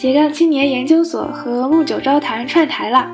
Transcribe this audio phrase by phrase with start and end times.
[0.00, 3.04] 斜杠青年研究所和木九招谈串台了。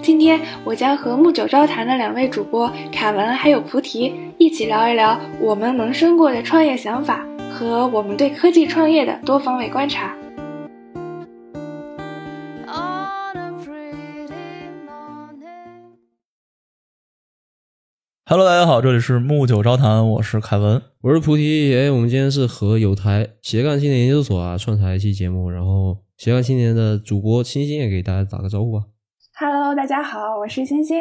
[0.00, 10.16] 今天我将和木九招谈的两位主播凯文还有菩提一起聊一聊我们萌生过的创业想法和我们对科技创业的多方位观察。
[18.24, 21.74] Hello，大家好，这里是木九招谈，我是凯文，我是菩提。
[21.74, 28.86] 哎，我们今天是和有台斜杠青年研究所啊串台一期节目，然后斜杠青年的主播星星也给大家打个招呼吧。
[29.34, 31.00] Hello，大家好，我是星星，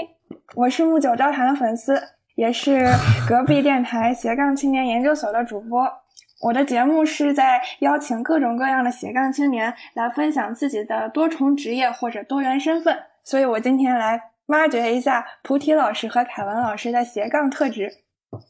[0.56, 1.94] 我是木九招谈的粉丝，
[2.34, 2.88] 也是
[3.30, 5.88] 隔壁电台斜杠青年研究所的主播。
[6.42, 14.20] 我的节目是在邀请各种各样的斜杠青年来分享自己的多重职业或者多元身份，所以我今天来。
[14.48, 17.90] 挖掘一下菩提老师和凯文老师的斜杠特质，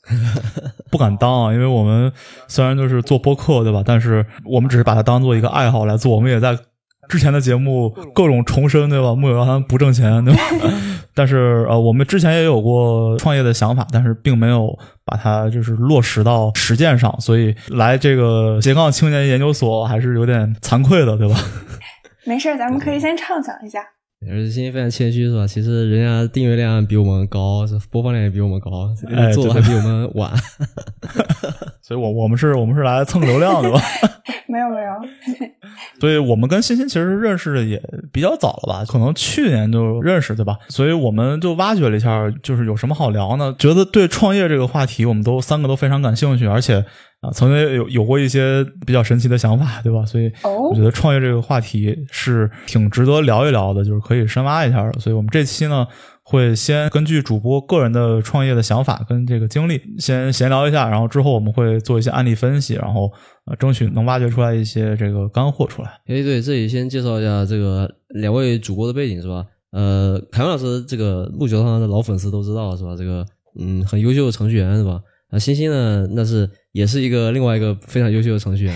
[0.90, 2.12] 不敢当啊，因为我们
[2.48, 3.84] 虽然就是做播客，对吧？
[3.85, 6.15] 但是我们只是把它当做一个爱好来做。
[6.15, 6.57] 我们也在
[7.12, 9.13] 之前的节目各种重申，对吧？
[9.13, 10.41] 木有让他们不挣钱，对吧？
[11.13, 14.73] 但是呃，我们之前也有过创业的想法，但是并没有
[15.04, 21.35] 把它就是落实到实践上，所以来这个斜杠青年研究所还是有点惭愧的，对吧？
[22.26, 23.82] 没事，咱们可以先畅想一下。
[24.29, 25.47] 而且欣欣非常谦虚是吧？
[25.47, 28.87] 其实人家订阅量比我们高，播放量也比我们高，
[29.33, 30.31] 做的还比我们晚。
[31.81, 33.81] 所以，我我们是我们是来蹭流量的吧？
[34.47, 34.91] 没 有没有。
[35.99, 37.81] 所以我们跟欣欣其实认识的也
[38.13, 38.85] 比较早了吧？
[38.87, 40.55] 可能去年就认识对吧？
[40.69, 43.55] 所以我们就挖掘了一下，就是有什么好聊呢？
[43.57, 46.85] 觉得对创业这个话题，我们都三个都非常感兴趣，而且。
[47.21, 50.03] 啊，曾经有有过一些比较神奇的想法，对吧？
[50.03, 54.99] 所以我觉得创业这个话题是挺值得聊一聊的，就是可以深挖一下的。
[54.99, 55.85] 所以我们这期呢，
[56.23, 63.11] 会先根据主播个人的创业的想法跟这个经历，先闲聊一下，然后之后我们会做一些案例分析，然后
[63.45, 65.89] 呃，争取能挖掘出来一些这个干货出来。
[66.07, 69.45] 哎，对，这里先介绍一下这个两位主播的背景是吧？
[69.71, 72.95] 呃，凯文老师这个陆九堂的老粉丝都知道是吧？
[72.97, 73.23] 这个
[73.59, 74.99] 嗯，很优秀的程序员是吧？
[75.31, 76.05] 那星星呢？
[76.11, 78.75] 那是也是一个另外一个非常优秀的程序员，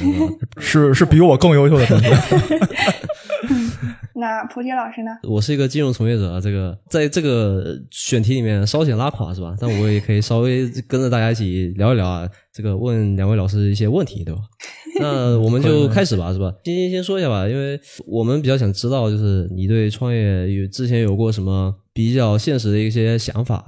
[0.57, 2.19] 是 是比我更优秀的程序员。
[4.17, 5.11] 那菩提老师呢？
[5.23, 9.53] 我是一个金融从业者，这个在这个选题里面稍显拉垮是吧？
[9.59, 14.39] 但我也可以稍微跟着大家一起聊一聊啊，这个问两位老师一些问题，对吧？
[15.01, 16.53] 那我们就开始吧，是吧？
[16.63, 17.77] 星星先说一下吧，因为
[18.07, 23.65] 我们比较想知道，就是你对创业有之前有过什么比较现实的一些想法。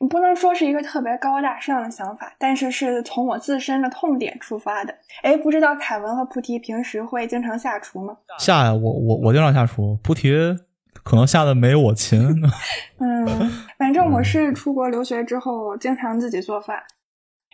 [0.00, 4.94] 你不能说是一个特别高大上的想法，但是是从我自身的痛点出发的。
[5.22, 8.16] 哎，不知道凯文和菩提平时会经常下厨吗？
[8.38, 9.98] 下呀，我我我经常下厨。
[10.02, 10.32] 菩提
[11.02, 12.20] 可能下的没我勤。
[13.00, 13.26] 嗯，
[13.76, 16.80] 反正我是出国留学之后经常自己做饭，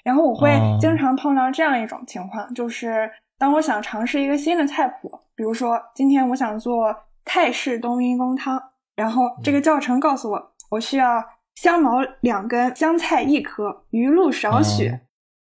[0.03, 6.95] 然后我会经常碰到这样一种情况，就是当我想尝试一个新的菜谱，比如说今天我想做
[7.25, 8.63] 泰式冬阴功汤，
[8.95, 11.25] 然后这个教程告诉我我需要。
[11.55, 14.93] 香茅两根，香菜一颗，鱼露少许。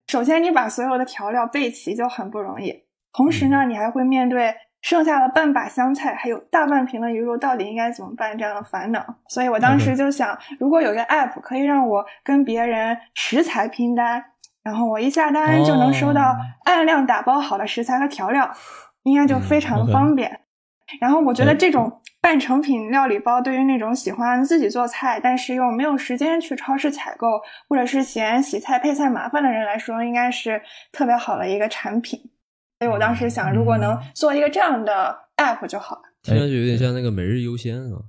[0.07, 2.85] 首先，你把所有的调料备齐就很不容易。
[3.13, 9.03] 同时呢，你还会面对剩下的半把香菜，还有大半瓶的鱼露，到底应该怎么办这样的烦恼。
[9.27, 14.23] 所以我当时就想，如果有个 app 可以让我跟别人食材拼单，
[14.63, 16.35] 然后我一下单就能收到
[16.65, 18.49] 按量打包好的食材和调料，
[19.03, 20.41] 应该就非常的方便。
[20.99, 22.01] 然后我觉得这种。
[22.21, 27.39] 半成品料理包对于那种喜欢自己做菜，但是又没有时间去超市采购，
[27.69, 30.61] 或者是嫌洗菜配菜麻烦的人来说，应该是
[30.91, 32.19] 特别好的一个产品。
[32.77, 36.01] 所以我当时想，如果能做一个这样的 app 就好了。
[36.21, 38.01] 听上去有点像那个每日优先是吧？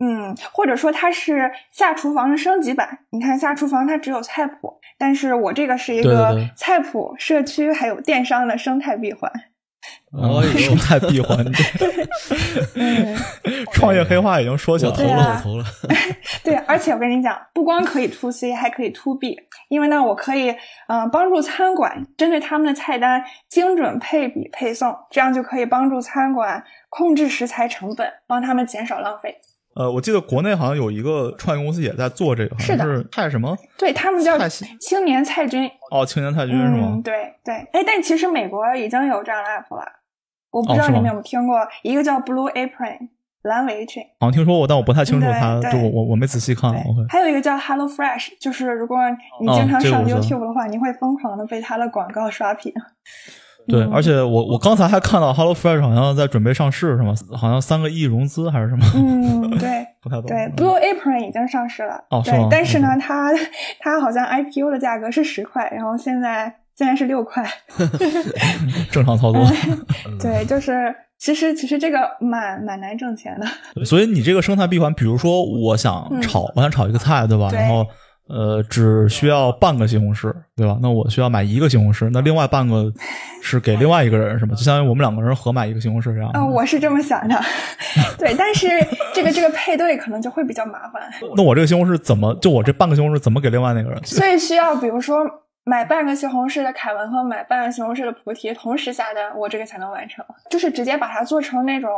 [0.00, 2.98] 嗯，或者说它是下厨房的升级版。
[3.12, 9.32] 你看下厨房它只有菜谱，但是我这个是一个菜谱、社区还有电商的生态闭环。
[10.16, 11.44] 哦， 生态闭环，
[13.72, 15.64] 创业黑话已经说起来了，投了，投了。
[16.44, 19.36] 对，而且我跟你讲，不光可以 to C，还可以 to B，
[19.68, 20.50] 因为呢，我可以
[20.88, 29.36] 嗯帮助餐馆针对他们的菜单精准配比配送，这样就可以帮助餐馆控制食材成本，帮他们减少浪费。
[29.74, 33.56] 呃，我记得国内好像有一个创业公司也在做这个，是的，菜什么？
[33.76, 34.38] 对他们叫
[34.78, 35.68] 青年菜菌。
[35.90, 37.00] 哦，青年菜菌是吗？
[37.02, 39.84] 对对，哎，但其实美国已经有这样的 app 了，
[40.54, 43.08] 我不知道你们有没有听过，一个叫 Blue Apron
[43.42, 44.02] 蓝围裙。
[44.20, 46.72] 好像听说过，但我不太清楚它，就我我我没仔细看。
[47.08, 48.98] 还有一个叫 Hello Fresh，就是如果
[49.40, 52.72] 你经常上 YouTube 的话，你会疯狂的被它的广告刷屏。
[53.66, 57.14] 对，而且我我刚才还看到 Hello Fresh 好像在准备上市，是吗？
[57.34, 58.84] 好像三个亿融资还是什么？
[58.94, 60.26] 嗯， 对，不太懂。
[60.26, 62.04] 对，Blue Apron 已经上市了。
[62.10, 63.32] 哦，对，但是呢，它
[63.80, 67.48] 它好像 IPO 的价格是十块，然后现在竟然是六块，
[68.90, 69.46] 正常操作。
[70.20, 73.84] 对，就是其实其实这个蛮蛮难挣钱的。
[73.84, 77.48] 所以你这个生态闭环，比如说我想炒，我想炒一个菜，对吧？
[77.52, 77.86] 然后
[78.26, 80.78] 呃，只需要半个西红柿，对吧？
[80.82, 82.90] 那我需要买一个西红柿，那另外半个
[83.42, 84.54] 是给另外一个人，是吗？
[84.56, 86.30] 就相当于我们两个人合买一个西红柿这样。
[86.34, 87.40] 嗯，我是这么想的。
[88.18, 88.66] 对，但是
[89.14, 91.02] 这个这个配对可能就会比较麻烦。
[91.36, 94.02] 那我这个西红柿怎么就我这半个西红柿怎么给另外那个人？
[94.04, 95.24] 所以需要比如说。
[95.64, 100.24] 买半个西红柿的凯文和买半个西红柿的菩提同时下单，我这个才能完成。
[100.50, 101.90] 就是直接把它做成那种，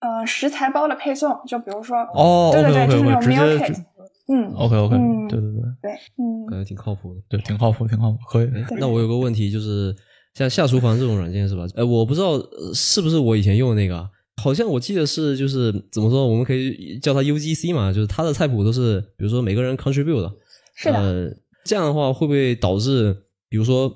[0.00, 1.38] 呃，食材包的配送。
[1.46, 3.84] 就比如说，哦，对对对，就是那种 meal kit。
[4.30, 8.50] 嗯，OK OK，嗯，对对对对，嗯，感觉挺靠谱的，对，挺靠谱，挺靠谱，可以。
[8.78, 9.96] 那我有个问题，就是
[10.34, 11.64] 像下厨房这种软件是吧？
[11.76, 12.32] 哎，我不知道
[12.74, 14.06] 是不是我以前用的那个，
[14.42, 20.30] 好像我记得是，就是怎么说，我们可以叫它 UGC 嘛，就是它的菜谱都是，比如说每个人 contribute 的，
[20.74, 21.34] 是的。
[21.68, 23.14] 这样的话会不会导致，
[23.50, 23.92] 比如说，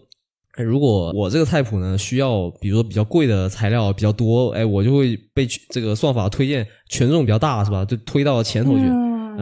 [0.58, 7.82] 如果我这个菜谱呢需要，比如说比较贵的材料比较多，哎，我就会被这个算法推荐权重比较大，是吧？
[7.82, 8.84] 就推到前头去，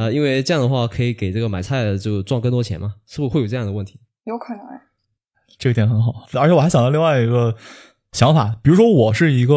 [0.00, 3.99] 啊，因为这样的话可以给这个买菜的就赚更多钱嘛，是不是会有这样的问题？
[4.23, 4.62] 有可能，
[5.59, 7.53] 这个点很好，而且我还想到另外一个
[8.12, 9.55] 想法，比如说我是一个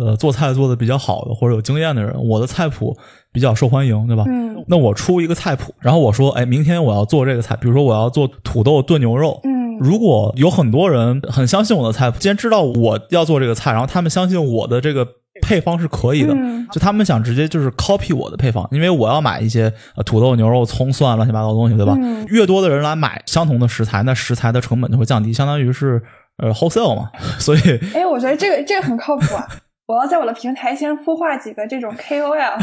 [0.00, 2.96] 呃做菜做的比较好的或者有经验的人，我的菜谱。
[3.34, 4.22] 比较受欢迎，对吧？
[4.28, 9.40] 嗯，那我出一个菜谱，然后我说，哎，明天我要做这个菜，比如说我要做土豆炖牛肉。
[9.42, 15.04] 嗯，如果有很多人很相信我的菜谱，既然知道我要做这个菜，然后他们相信我的这个
[15.42, 16.32] 配方是可以的，
[16.70, 19.72] 就他们想直接就是 copy 我的配方，因为我要买一些
[20.06, 21.98] 土豆、牛肉、葱、蒜乱七八糟的东西，对吧？
[22.28, 26.00] 越多的人来买相同的食材，那食材的成本就会降低，相当于是
[26.38, 27.10] 呃 wholesale 嘛。
[27.40, 27.60] 所以，
[27.92, 29.44] 哎，我觉得这个这个很靠谱啊。
[29.86, 32.56] 我要在我的平台先孵化几个这种 KOL，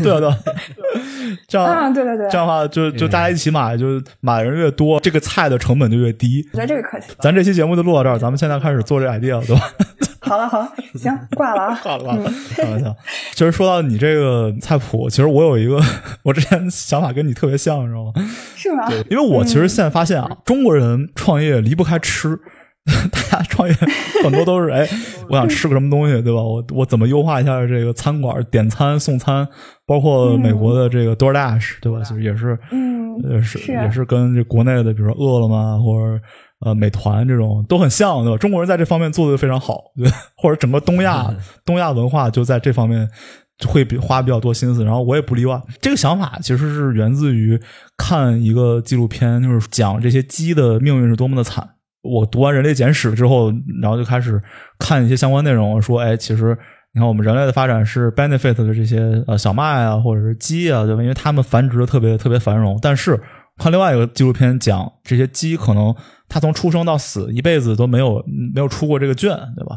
[0.04, 0.30] 对啊 对，
[1.46, 6.48] 这样啊对对对，这样的话就就大家一起买，就买人越多，这个菜的成本就越低。
[6.52, 7.14] 我觉得这个可行。
[7.20, 9.62] 咱这期节目就录到这儿，咱们现在开始做这 idea，对吧？
[10.22, 12.30] 好了好了，行，挂了啊，挂了挂了。
[12.54, 12.94] 开玩笑，
[13.32, 15.80] 其实说到你这个菜谱，其实我有一个，
[16.22, 18.12] 我之前想法跟你特别像，你知道吗？
[18.54, 18.84] 是吗？
[19.10, 22.38] 因为我其实现在发现啊，中国人创业离不开吃。
[23.12, 23.74] 大家创业
[24.24, 24.88] 很多都是哎，
[25.28, 26.40] 我想吃个什么东西，对吧？
[26.40, 29.46] 我我怎么优化一下这个餐馆点餐送餐，
[29.86, 32.00] 包括美国的这个 DoorDash，对吧？
[32.02, 36.22] 其实也是，嗯，也是也是跟这国内的，比如说饿了么或者
[36.64, 38.38] 呃美团这种都很像，对吧？
[38.38, 41.32] 中国人在这方面做的非常好，对，或者整个东亚
[41.64, 43.08] 东亚文化就在这方面
[43.68, 45.60] 会比花比较多心思，然后我也不例外。
[45.82, 47.60] 这个想法其实是源自于
[47.98, 51.68] 看一个纪录片，就是讲这些鸡的命运是多么的惨。
[52.02, 53.52] 我读完《人类简史》之后，
[53.82, 54.40] 然后就开始
[54.78, 56.56] 看一些相关内容，说，哎，其实
[56.94, 61.02] 你看，我们人类的发展是 benefit 的这些呃小麦啊，或者是鸡啊，对吧？
[61.02, 62.78] 因为它们繁殖的特别特别繁荣。
[62.80, 63.20] 但是
[63.58, 65.94] 看另外一个纪录片讲，这些鸡可能
[66.28, 68.24] 它从出生到死一辈子都没有
[68.54, 69.76] 没有出过这个圈，对吧？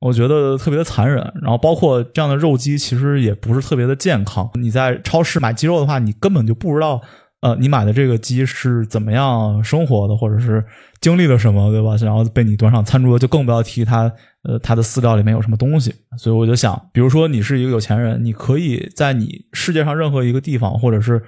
[0.00, 1.16] 我觉得特别的残忍。
[1.42, 4.48] 然后包括这样的肉鸡，其实也不是特别的健康。
[4.54, 7.00] 你在超市买鸡肉的话，你根本就不知道。
[7.40, 10.64] 呃，你买的这个鸡是怎么样生活的，或者是
[11.00, 11.94] 经历了什么，对吧？
[12.04, 14.12] 然后被你端上餐桌，就更不要提它，
[14.42, 15.94] 呃，它的饲料里面有什么东西。
[16.16, 21.22] 所以我就想，比如说你是一个有钱人，你可以在你世界上任何一个地方，或者是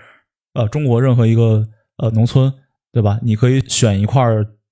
[0.54, 1.64] 呃中国任何一个
[1.98, 2.52] 呃农村，
[2.92, 3.20] 对吧？
[3.22, 4.20] 你可以选一块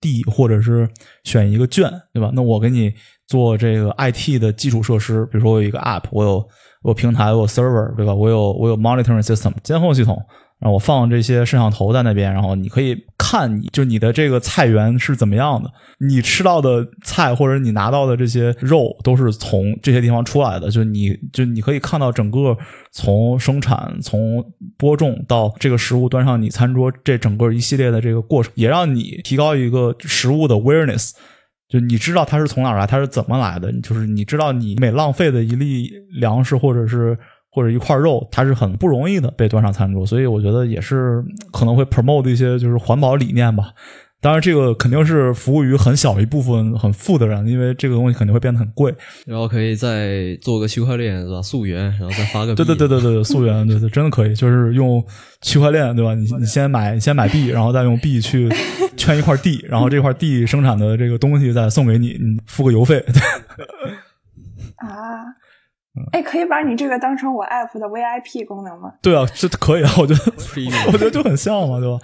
[0.01, 0.89] 地，或者是
[1.23, 2.33] 选一个圈，对吧？
[2.35, 2.93] 那我给你
[3.29, 6.49] 做这个 IT 的基础设施，比如说我有一个 App，我有
[6.83, 8.13] 我平台，我有 Server，对吧？
[8.13, 10.21] 我有我有 Monitoring System 监控系统。
[10.61, 22.59] 然后我放这些摄像头在那边，然后你可以看，你就你的这个菜园是怎么样的，你吃到的菜或者你拿到的这些肉都是从这些地方出来的，就你就你可以看到整个
[22.91, 24.45] 从生产、从
[24.77, 31.13] 播种到这个食物端上你餐桌这整个一系列的这个过程，也让你提高一个食物的 awareness，
[31.69, 35.89] 就你知道它是从哪儿来，它是怎么来的，就是你知道你每浪费的一粒
[36.19, 37.17] 粮食或者是。
[37.51, 43.73] 或者一块肉，它是很不容易的被端上餐桌，所以我觉得也是可能会 promote 一些就是环保理念吧。
[44.21, 48.93] 当然，这个肯定是服务于很小一部分很富的人，因为这个东西肯定会变得很贵。
[49.25, 51.41] 然后可以再做个区块链是吧？
[51.41, 55.01] 溯源，然后再发个对对对对对溯源，对对，真的可以，就是用
[55.43, 56.17] 区块链对吧？
[56.17, 58.49] 你你先买先买币，然后再用币去
[58.97, 62.99] 圈一块地，然后这块地生产的这个东西再送给你，你付个邮费。
[64.79, 64.89] 啊。
[66.13, 68.93] 哎，可以把你这个当成我 app 的 VIP 功能吗？
[69.03, 70.33] 对啊，这可以啊，我觉得，
[70.87, 71.99] 我觉得就很像嘛，对吧？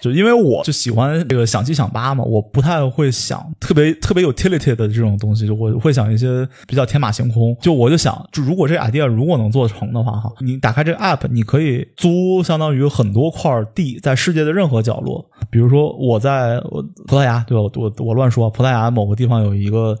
[0.00, 7.56] 就因为我就喜欢这个想七想八嘛，我不太会想特别特别有 utility 的这种东西，就我会想一些比较天马行空。
[7.60, 15.24] 就我就想，就如果这个 idea 如果能做成的话，哈，你打开这个 app，你可以租相当于很多块地，在世界的任何角落。
[15.50, 16.60] 比如说我在
[17.06, 17.70] 葡萄牙，对吧？
[17.76, 19.96] 我我乱说，葡萄牙某个地方有一个。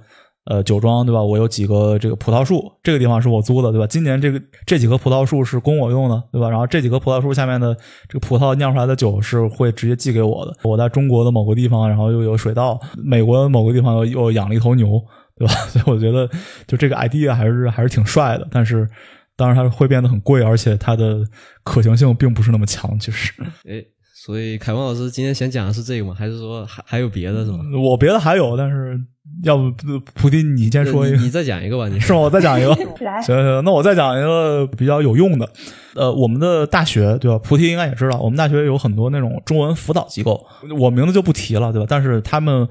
[0.46, 1.22] 呃，酒庄对吧？
[1.22, 3.86] 我有几个这个葡萄树，这个地方是我租的，对吧？
[3.86, 6.48] 今年这个这几棵葡萄树是供我用的，对吧？
[6.48, 7.76] 然后这几棵葡萄树下面的
[8.08, 10.56] 这个葡萄酿出来的酒是会直接寄给我的。
[10.62, 15.00] 我在中国的某个地方，然后又有水稻，美国某个地方又又养了一头牛，
[15.36, 15.52] 对吧？
[15.68, 16.28] 所以我觉得
[16.66, 18.88] 就这个 idea 还是还是挺帅的，但是
[19.36, 21.22] 当然它会变得很贵，而且它的
[21.62, 23.32] 可行性并不是那么强，其实。
[23.66, 23.86] 诶。
[24.22, 26.14] 所以凯文老师今天想讲的是这个吗？
[26.14, 27.60] 还是说还还有别的，是吗？
[27.82, 29.00] 我别的还有，但是
[29.44, 31.88] 要不菩提你先说一个，你再讲一个吧。
[31.88, 32.18] 你 是吗？
[32.18, 32.68] 我再讲一个。
[33.00, 35.48] 来，行行，那我再讲一个比较有用的。
[35.94, 37.38] 呃，我们的大学对吧？
[37.38, 40.46] 菩提应该也知道，我们大学有很多那种中文辅导机构，
[40.78, 41.86] 我名字就不提了，对吧？
[41.88, 42.68] 但是他们。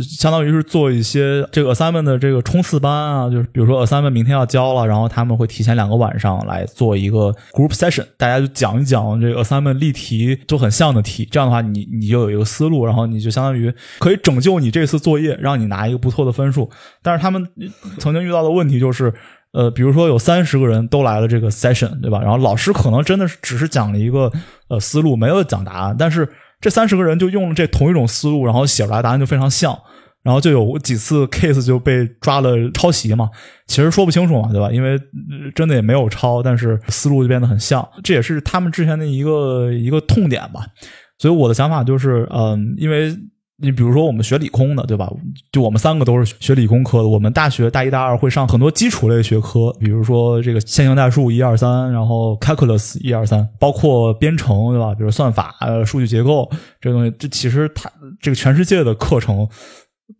[0.00, 16.70] 相当于是做一些这个 assignment 的这个冲刺班啊，就是比如说 assignment 明天要交了，然后他们会提前两个晚上来做一个 group session，大家就讲一讲这个 assignment 例题就很像的题，这样的话你你就有一个思路，然后你就相当于可以拯救你这次作业，让你拿一个不错的分数。
[17.02, 17.46] 但是他们
[17.98, 19.12] 曾经遇到的问题就是，
[19.52, 22.20] 呃，比如说有三十个人都来了这个 session，对吧？
[22.20, 24.30] 然后老师可能真的是只是讲了一个
[24.68, 26.28] 呃思路，没有讲答案，但是。
[26.60, 29.78] 这三十个人就用了这同一种思路，然后写出来答案就非常像，
[30.22, 33.30] 然后就有几次 case 就被抓了抄袭嘛。
[33.66, 34.70] 其实说不清楚嘛，对吧？
[34.70, 34.98] 因为
[35.54, 40.66] 真的也没有抄，但是思路就变得很像，这也是他们之前的一个一个痛点吧。
[41.18, 43.16] 所以我的想法就是，嗯，因为。
[43.58, 45.10] 你比如说，我们学理工的，对吧？
[45.50, 47.08] 就我们三个都是学理工科的。
[47.08, 54.94] 我们大学大一、大二会上很多基础类学科，比如说这个线性代数一二三，然后 calculus 一二三，包括编程，对吧？
[54.94, 59.48] 比如算法、呃，数据结构这个东西，这其实它这个全世界的课程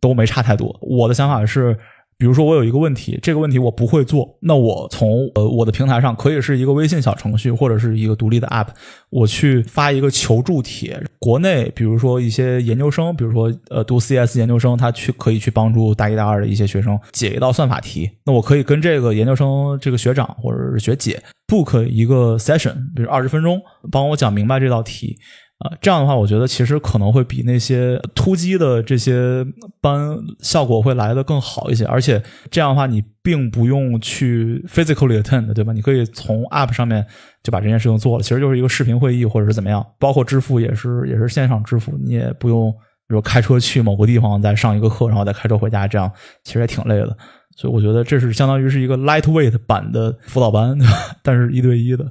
[0.00, 0.74] 都没差太多。
[0.80, 1.76] 我的想法是。
[2.18, 8.68] 比如说我有一个问题，这个问题我不会做，那我从呃我的平台上可以是一个微信小程序或者是一个独立的 App，
[9.10, 10.98] 我去发一个求助帖。
[11.18, 18.10] 国内比如说一些研究生，比如说呃读 CS 研究生，他去可以去帮助大一、大二的一些学生解一道算法题。
[18.24, 23.60] 那我可以跟这个研究生这个学长或者是学姐 book 一个 session，比如二十分钟，
[23.92, 25.18] 帮我讲明白这道题。
[25.58, 29.42] 啊，这样的话，我觉得其实可能会比那些突击的这些
[29.80, 35.72] 班效果会来的更好一些，而且这样的话，你并不用去 physically attend，对吧？
[35.72, 37.06] 你可以从 app 上面
[37.42, 42.70] 就把这件事情做了，其实就是一个视频会议或者是怎么样，包括支付也是也是线上支付，你也不用
[43.08, 46.12] 比如开车去某个地方再上一个课，然后再开车回家，这样
[46.44, 47.16] 其实也挺累的。
[47.56, 50.76] 所以我觉得这是相当于是一个 lightweight 版的辅导班，
[51.22, 52.04] 但是一对一的。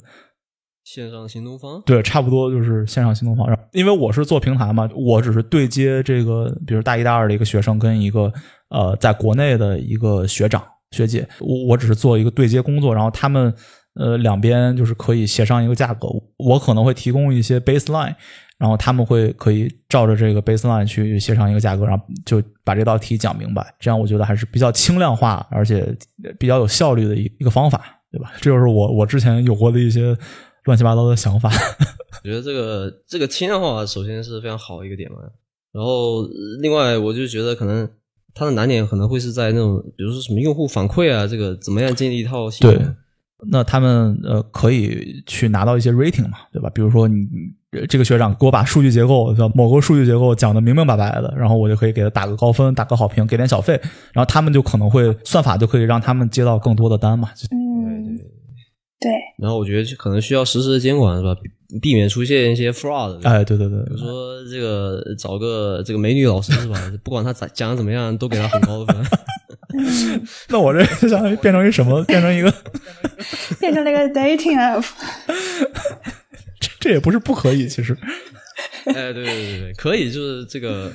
[0.86, 3.48] 线上新东方对，差不多就是线上新东方。
[3.74, 8.32] 因为我是做平台嘛，我只是对接这个，比如大一、大二的一个学生跟一个
[8.70, 13.52] 呃，在国内的一个学长学姐，我我只是做一个对接工作，然后他们
[13.96, 18.14] 呃两边就是可以协商一个价格，我可能会提供一些 baseline，
[18.60, 23.74] 然后他们会可以照着这个 baseline 去协商一个价格，然后就把这道题讲明白。
[23.80, 25.84] 这样我觉得还是比较轻量化，而且
[26.38, 28.32] 比较有效率的一一个方法，对吧？
[28.40, 30.16] 这就是我我之前有过的一些。
[30.66, 31.50] 乱七八糟的想法，
[32.24, 35.18] 我觉得这个这个轻量化首先是非常好一个点嘛。
[35.72, 36.24] 然后
[36.62, 37.88] 另外，我就觉得可能
[38.34, 42.74] 它的难点可能会是在那种，比如说什么用户反馈啊，这个怎么样建立一套系统？
[42.74, 42.82] 对，
[43.52, 46.70] 那他们呃可以去拿到一些 rating 嘛，对吧？
[46.74, 47.28] 比如说你
[47.90, 53.74] 这个学长给我把数据结构，某个数据结构讲的明明白白的，然后我就可以给他打个高分，打个好评，给点小费，
[54.14, 57.30] 然后他们就可能会算法就可以让他们接到更多的单嘛。
[57.52, 57.65] 嗯。
[59.00, 61.36] 对，然后我觉得可能需要实时的监管，是吧？
[61.82, 63.20] 避免出现一些 fraud。
[63.28, 66.80] 哎，对对对，比如说这个找个这个美女老师，是吧？
[67.04, 69.06] 不管她咋讲的怎么样，都给她很高的分。
[70.48, 72.02] 那我这就相当于变成一什么？
[72.06, 72.54] 变成一个，
[73.60, 74.86] 变成了一个 dating app。
[76.60, 77.98] 这这也不是不可以，其实。
[78.86, 80.92] 哎，对对对对，可以，就是这个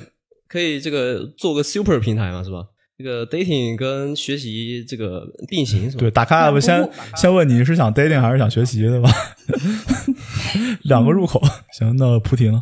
[0.47, 2.65] 可以这个做个 super 平台嘛，是吧？
[3.01, 5.99] 这个 dating 跟学习这个并行是吧？
[5.99, 9.09] 对，打开 app 先先问你是想 dating 还是想学习，对吧？
[10.83, 11.41] 两个入口。
[11.73, 12.61] 行，那菩提呢？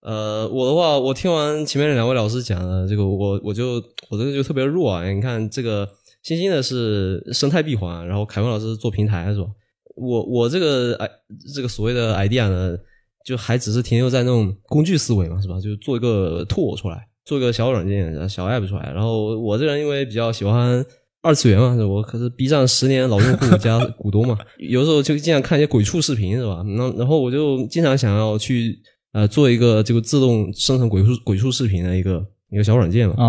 [0.00, 3.74] 呃，我的话，我听完前面两位老师讲的这个，我我就
[4.10, 5.08] 我这个就特别弱啊。
[5.08, 5.88] 你看这个
[6.22, 9.46] 星星的是生态闭环，然后凯文老师做平台是吧？
[9.94, 11.08] 我我这个哎
[11.54, 12.76] 这个所谓的 idea 呢，
[13.24, 15.60] 就还只是停留在那种工具思维嘛，是吧？
[15.60, 17.06] 就做一个 tool 出来。
[17.28, 20.82] 做个小软件、小 app 出来，然后我这人因为比较喜欢
[21.20, 26.62] 二次元嘛，我可是 B 站十年老用户加股东嘛， 有时候就经常看一些鬼畜视频，是吧？
[26.64, 28.78] 那然后我就经常想要去
[29.12, 33.14] 呃做一个这个自动生成鬼畜鬼畜视频的一个一个小软件嘛。
[33.18, 33.28] 啊，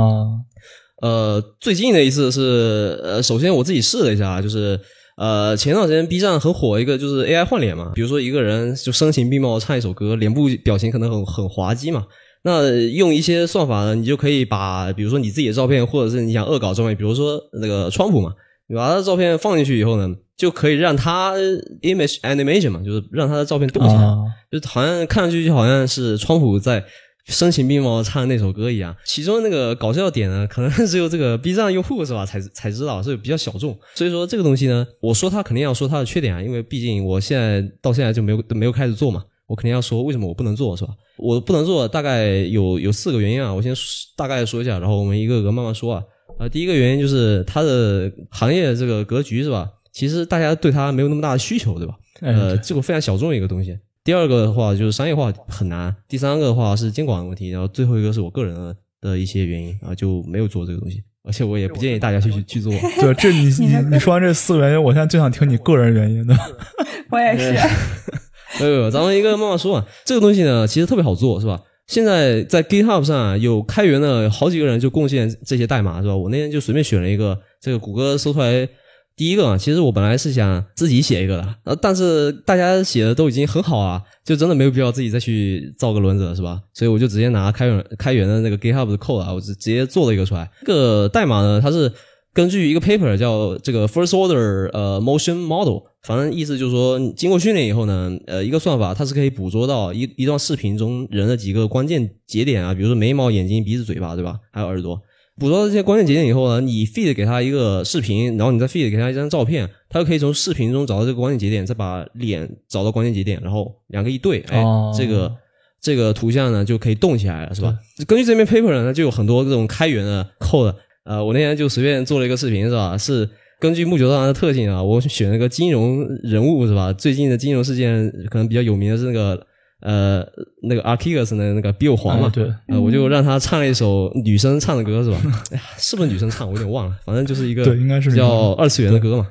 [1.02, 4.80] 呃，最近的一次是呃，首先我自己试了一下，就是
[5.18, 12.06] 呃，前段时间 B 站很火一个就是 AI 换脸嘛，比如说一个人就声情并茂唱一首歌，脸部表情可能很很滑稽嘛。
[12.42, 18.34] 那用一些算法呢，你就可以把，比如说你自己的照片，或者是你想恶搞照片，比如说那个川普嘛，
[18.68, 21.34] 你把他的照片放进去以后呢，就可以让他
[21.82, 24.02] image animation 嘛，就是让他的照片动起来，
[24.50, 26.84] 就好像看上去就好像是川普在
[27.26, 28.96] 声情并茂唱那首歌一样。
[29.06, 33.78] 其中那个搞笑点呢，可能只有这个 B 站用户是吧才才知道，所以比较小众。
[33.94, 39.24] 所以说这个东西呢，我说他肯定要说他的缺点啊，因为毕竟我现在到现在就没有没有开始做嘛。
[39.50, 40.94] 我肯定要说为什么我不能做，是吧？
[41.18, 43.52] 我不能做，大概有有四个原因啊。
[43.52, 43.74] 我先
[44.16, 46.04] 大概说一下，然后我们一个个慢慢说啊。
[46.38, 49.68] 啊，第一个原因就是它的行业这个格局是吧？
[49.92, 51.96] 其实大家对它没有那么大的需求，对吧？
[52.22, 53.78] 呃，这个非常小众一个东西。
[54.04, 55.94] 第二个的话就是商业化很难。
[56.08, 57.50] 第三个的话是监管问题。
[57.50, 61.04] 然后最后一个是我个人的的一些原因啊，就没有做这个东西。
[61.24, 62.72] 而且我也不建议大家去去去做。
[62.72, 66.36] 对，这你你你说完这四个原因，我现在就想听你个人原因的。
[67.12, 67.56] 我也是。
[68.60, 69.86] 没有，咱们一个慢慢说啊。
[70.06, 71.62] 这个东西呢，其实特别好做，是吧？
[71.88, 76.16] 现在在 GitHub 上啊，有开源的好几个人就贡献这些代码，是吧？
[76.16, 78.68] 我那天就随便选了一个，这个谷歌搜出来
[79.16, 79.58] 第一个啊。
[79.58, 86.60] 其实我本来是想自己写一个的，呃，但是大家写的都已经很好啊，就真的没有必要自己再去造个轮子了，是吧？
[86.74, 90.50] 所以我就直接拿开源开源的那个 GitHub 的 code 啊，我直直接做了一个出来。
[90.66, 91.92] 这个代码呢，它是。
[92.32, 104.40] 根据一个 paper 叫这个 first order 呃 motion model，反正意思就是说，经过训练以后呢，呃，一个算法它是可以捕捉到一一段视频中人的几个关键节点啊，比如说眉毛、眼睛、鼻子、嘴巴，对吧？
[104.52, 105.02] 还有耳朵，
[105.40, 114.64] 捕捉到这些关键节点以后呢，你 feed 给他一个视频，然后你再 feed 给他一张照片，他就可以从视频中找到这个关键节点，再把脸找到关键节点，然后两个一对，哎，
[114.96, 115.36] 这个
[115.82, 117.76] 这个图像呢就可以动起来了，是吧？
[118.08, 120.76] 根据这篇 paper 呢，就有很多这种开源的 code。
[121.06, 122.98] 呃，我那天就随便做了一个视频，是吧？
[122.98, 123.28] 是
[123.60, 126.94] 根据木九道的特性啊，我选了个金融人物，是吧？
[126.94, 129.46] 最近的金融事件可能比较有名的是那个
[129.82, 130.26] 呃
[130.64, 135.18] 那个 Archegos 的那个 Bill 黄嘛，对，呃，我就让他唱了一首女生唱的歌，是吧？
[135.52, 136.48] 哎呀，是不是女生唱？
[136.48, 139.28] 我有点忘了，反正就是一个对，应该是叫二次元的歌嘛。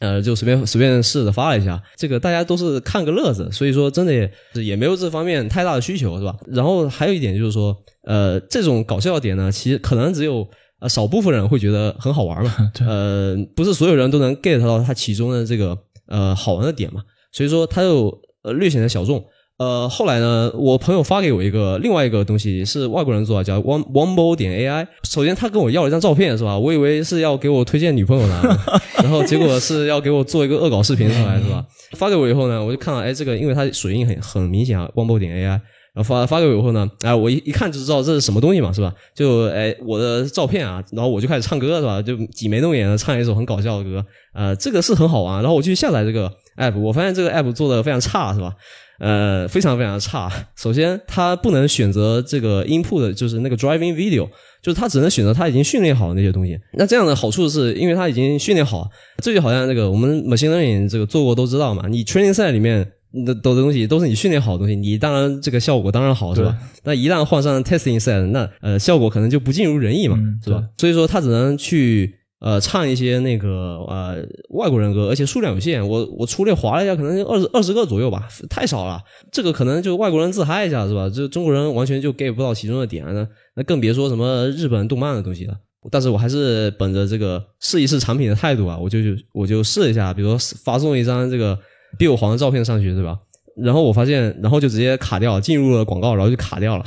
[0.00, 4.30] 呃，就随便随便试着发了一下，这个大家都是看个乐子，所以说真的也
[4.62, 6.36] 也没有这方面太大的需求，是吧？
[6.48, 10.46] 然后还有一点就是说，呃，这种搞笑点呢，其实可能只有。
[10.80, 12.52] 呃，少部分人会觉得很好玩嘛？
[12.86, 15.76] 呃，不是所有人都能 get 到它其中的这个
[16.08, 17.02] 呃好玩的点嘛？
[17.32, 18.12] 所以说它就
[18.42, 19.24] 呃略显得小众。
[19.58, 24.86] 呃，后来呢，我朋友发给我一个另外一个东西，是外国人做的，叫 One Onebo 点 AI。
[25.04, 26.58] 首先他跟我要了一张照片，是吧？
[26.58, 28.42] 我以为是要给我推荐女朋友呢，
[29.02, 31.64] 然后结果是要给我做一个恶搞视频出来，是吧？
[31.92, 35.58] 发给我以后呢，我就看到，哎，这个因为它水印很很明显啊，Onebo 点 AI。
[35.96, 38.92] 然后发发给我以后呢，哎，我一一看就知道这是什么东西嘛，是吧？
[39.14, 42.02] 就哎，我的照片啊，然后我就开始唱歌，是吧？
[42.02, 44.04] 就挤眉弄眼的唱一首很搞笑的歌，
[44.34, 45.40] 呃，这个是很好玩。
[45.40, 48.52] 然后我去下载这个 app，我发现这个 app 做的非常差，是吧？
[48.98, 50.30] 呃，非常非常差。
[50.54, 54.28] 首先，它不能选择这个 input，就是那个 driving video，
[54.62, 56.58] 就是它只能选择它已经训练好的那些东西。
[56.74, 58.86] 那这样的好处是因为它已经训练好，
[59.22, 62.92] 这就好像那个我们 machine learning 这个做过都知道嘛，你 training set 里面。
[63.24, 66.56] 那都的东西都是你训练好的东西，你当然这个效果当然好是吧？
[66.84, 70.62] 那一旦换上 testing set，那呃效果可能就不尽如人意嘛，是吧？
[70.76, 74.16] 所以说他只能去呃唱一些那个呃
[74.50, 75.86] 外国人歌，而且数量有限。
[75.88, 79.00] 我我粗略划了一下，可能二十二十个左右吧，太少了。
[79.32, 81.08] 这个可能就外国人自嗨一下是吧？
[81.08, 85.54] 就中国人完全就 get 不到其中的点，那那更别说什么日本动漫的东西了。
[85.90, 88.98] 但是我还是本着这个试一试产品的态度啊，我就
[89.32, 91.58] 我就试一下，比如说发送一张这个。
[91.98, 93.18] 比我黄的照片上去对吧？
[93.56, 96.84] 然后我发现，然后就直接卡掉，进入了广告，然后就卡掉了，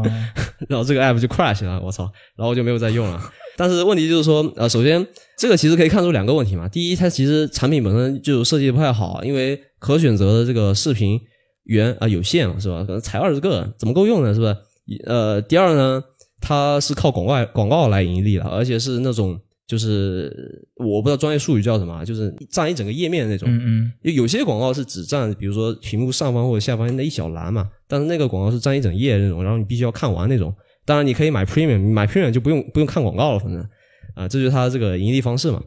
[0.66, 2.04] 然后这个 app 就 crash 了，我操！
[2.34, 3.20] 然后我就没有再用了。
[3.58, 5.06] 但是问题就是说，呃，首先
[5.36, 6.66] 这个其实可以看出两个问题嘛。
[6.66, 11.20] 第一，它其实产品本身就设计不太好，因为可选择的这个视频
[11.64, 12.82] 源啊有限嘛，是吧？
[12.86, 14.32] 可能才二十个，怎么够用呢？
[14.32, 14.56] 是不是？
[15.04, 16.02] 呃，第二呢，
[16.40, 19.38] 它是靠广告广告来盈利的，而且是那种。
[19.68, 23.46] 就是我不知道专业术语叫什么，就是占一整个页面的那种。
[23.48, 23.92] 嗯嗯。
[24.14, 30.52] 有些广告是只占，比如说屏幕上方或者下方那一小栏嘛，但是那个广告是占一整页那种，然后你必须要看完那种。
[30.86, 33.62] 当然你可以买 Premium，买 Premium 就不用不用看广告了，反正
[34.14, 35.62] 啊，这就是它这个盈利方式嘛。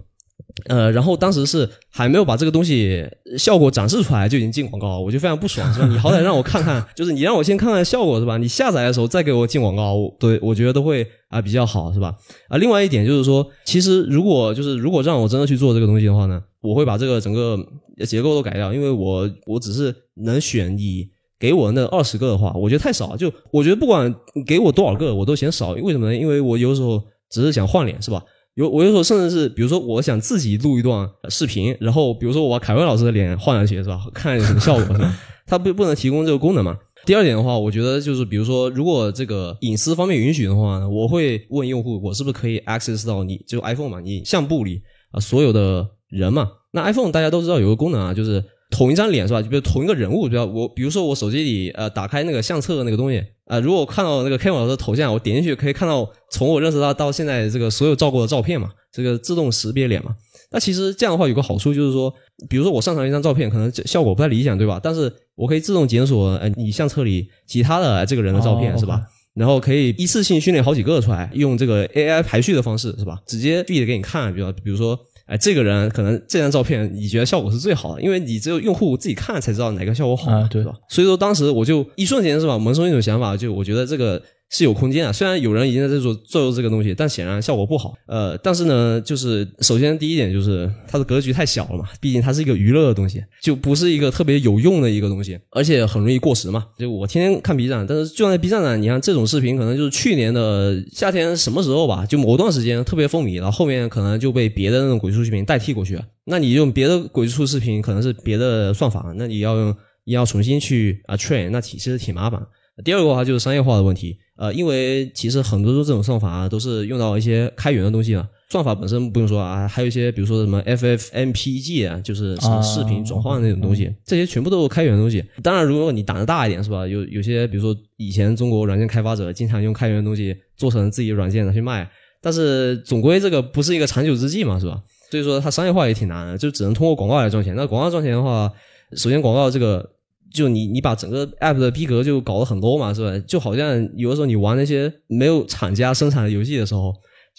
[0.67, 3.03] 呃，然后当时是还没有把这个东西
[3.37, 5.87] 效果展示出来就已经进广告，我就非常不爽，是吧？
[5.87, 8.37] 你好歹让我看看，就是你让我先看看效果，是吧？
[8.37, 12.15] 你下载的时候再给我进广告，对我觉得都会啊比较好，是吧？
[12.49, 17.57] 啊，另外一点就是说，其实如果就是如果让我真的去做这个东西的话呢，我会把这个整个
[18.05, 21.07] 结构都改掉，因为我我只是能选你
[21.39, 24.13] 给我那二十个的话，我觉得太少，就我觉得不管
[24.45, 26.15] 给我多少个，我都嫌少，为什么呢？
[26.15, 27.01] 因为我有时候
[27.31, 28.23] 只是想换脸，是吧？
[28.63, 33.99] 有我有时候甚至是，比如说我想自己录一段视频，然后比如说我把凯文老师的脸换上去，是吧？
[34.13, 35.17] 看有什么效果，是吧？
[35.47, 36.77] 他不不能提供这个功能嘛？
[37.05, 43.99] 第二点的话，我觉得就是比如说，如果这个隐私方面允许的话，我会问用户，我是不是可以 access 到你就 iPhone 嘛？
[43.99, 46.47] 你相簿里啊所有的人嘛？
[46.71, 49.41] 那 iPhone 大家都知道有个功能啊，就是同一张脸是吧？
[49.41, 53.21] 就比如同一个人物，比如我比如说我手机里呃打开那个相册的那个东西。
[53.45, 60.15] 啊，如果我看到那个 Kevin 老师的头像，我点进去可以看到从我认识他到现在这个所有照过的照片嘛，这个自动识别脸嘛。
[60.51, 62.13] 那其实这样的话有个好处就是说，
[62.47, 64.79] 比如说我上传一张照片，可能效果不太理想，对吧？
[64.81, 69.01] 但是我可以自动检索呃你相册里其他的这个人的照片，是吧？
[69.33, 73.21] 然后可以一次性训练好几个出来，用这个 AI 排序的方式，是吧？
[73.27, 74.97] 直接 feed 给你看，比如比如说。
[75.25, 80.73] 哎，这个人可能这张照片你觉得效果是最好的，因为你只有用户自己看才知道哪个效果好，对吧？
[80.89, 84.21] 所以说当时我就一瞬间是吧，萌生一种想法，就我觉得这个。
[84.51, 87.93] 是有空间啊，虽然有人已经在做做这个东西，但显然效果不好。
[88.05, 96.67] 呃，但是呢，就是首先第一点就是它的格局太小了嘛，毕竟它是一个娱乐的东西，就不是一个特别有用的一个东西，而且很容易过时嘛。
[96.77, 106.03] 就我天天看 B 站，但是就在 B 站上，你看这种视频，可能就是去年的夏天什么时候吧，就某段时间特别风靡，然后后面可能就被别的那种鬼畜视频代替过去了。
[106.25, 112.45] 那你用别的鬼畜视频，可能是别的算法，那你要用你要重新去啊 train，那其实挺麻烦。
[112.83, 114.17] 第二个的话就是商业化的问题。
[114.37, 118.27] 呃，因为其实很多这种算法啊，都是用到一些开源的东西啊。
[118.49, 125.23] 算法本身不用说啊，还有一些比如说什么 FFmpeg 啊，就是什么视频转换的那种东西，这些全部都是开源的东西。
[125.41, 126.85] 当然，如果你胆子大一点，是吧？
[126.85, 131.89] 有有些比如说以前中国软件开发者经常用开源的东西做成自己的软件拿去卖，
[132.21, 134.81] 但是总归这个不是一个长久之计嘛，是吧？
[135.11, 137.55] 所以说它商业化也挺难的，就只能通过广告来赚钱。
[137.55, 138.51] 那广告赚钱的话，
[138.97, 139.89] 首先广告这个。
[140.33, 143.25] 就你你把整个 app 的逼格就搞得很 low 嘛，是吧？
[143.27, 146.93] 就好像有的时候你玩那些没有厂家生产的游戏的时候，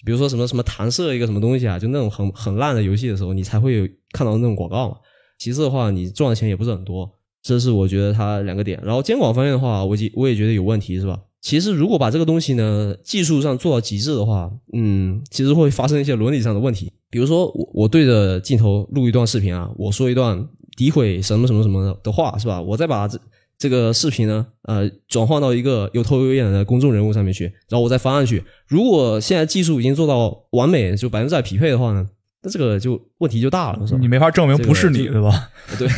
[0.04, 4.96] 比如说什么什么弹射一个什么东西啊，就那种很很烂的游戏的时候，你才会有看到那种广告嘛。
[5.38, 7.10] 其次的话，你赚的钱也不是很多，
[7.42, 8.78] 这是我觉得它两个点。
[8.84, 11.18] 然后监管方面的话，我我也觉得有问题，是吧？
[11.40, 16.92] 其实如果把这个东西呢技术上做到极致的话，嗯，其实会发生一些伦理上的问题。
[17.10, 20.46] 比如说我我对着镜头录一段视频啊，我说一段。
[20.76, 22.60] 诋毁什么什么什么的话是吧？
[22.60, 23.18] 我再把这
[23.58, 28.42] 这个视频呢，呃，转换到一个有头有眼的公众人物上面去，然后我再发上去。
[28.66, 32.08] 如果现在技术已经做到完美，就百分之百匹配的话呢，
[32.42, 34.00] 那这个就问题就大了，是吧？
[34.00, 35.50] 你没法证明不是你，对吧？
[35.78, 35.88] 对，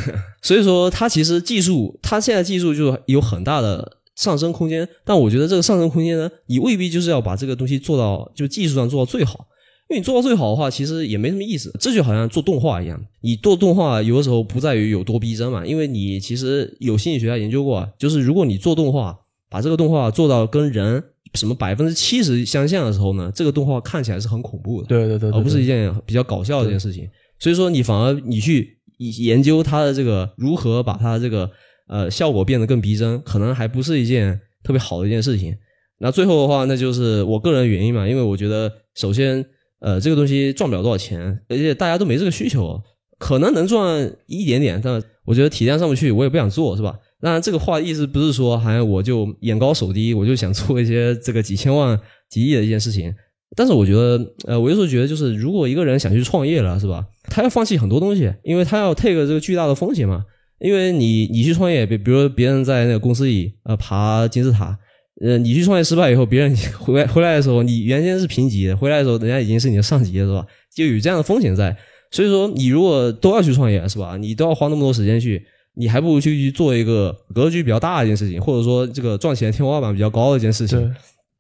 [0.43, 4.87] 所以说它其实技术，它现在技术就有很大的上升空间。
[5.05, 9.47] 但我觉得这个上升空间呢，你未必就是要把这个东西做到，就技术上做到最好。
[9.95, 11.73] 你做到最好的话，其实也没什么意思。
[11.79, 21.03] 这就好像做动画一样，你做动画有的时候不在于有多逼真嘛，因为你其实有心理学家研究过，就是如果你做动画，把这个动画做到跟人
[21.35, 27.09] 什么百分之七十相像的时候呢，这个动画看起来是很恐怖的，对对对，而不是一件比较搞笑的一件事情。
[27.39, 31.51] 所以说，你反而你去研究它的这个如何把它这个
[31.89, 35.55] 呃效果变得更逼真，可能还不是一件特别好的一件事情。
[35.99, 39.45] 那最后的话，那就是我个人原因嘛，因为我觉得首先。
[39.81, 42.81] 呃，这个东西赚不了多少钱，而且大家都没这个需求，
[43.19, 46.99] 可能能赚一点点，但我觉得体量上不去，我也不想做，是吧？
[47.21, 53.15] 当然，这个话意思不是说，好像我就眼高手低，我就想做一些这个几千万、几亿的一件事情。
[53.57, 57.07] 但是我觉得，呃，我有时候觉得，就是如果一个人想去创业了，是吧？
[57.25, 60.25] 他要放弃很多东西，因为他要 take 这个巨大的风险嘛。
[60.59, 64.79] 因为你你去创业，比比如别人在那个公司里呃爬金字塔。
[65.21, 70.47] 呃，你去创业失败以后，别人回来回来的时候，你原先是平级的，回来的时候人家已经是你的上级了，是吧？
[70.75, 71.77] 就有这样的风险在。
[72.11, 74.17] 所以说，你如果都要去创业，是吧？
[74.17, 75.43] 你都要花那么多时间去，
[75.77, 80.95] 你还不如去去做一个格局比较大的一件事情，或者说这个赚钱天花板比较高的一件事情。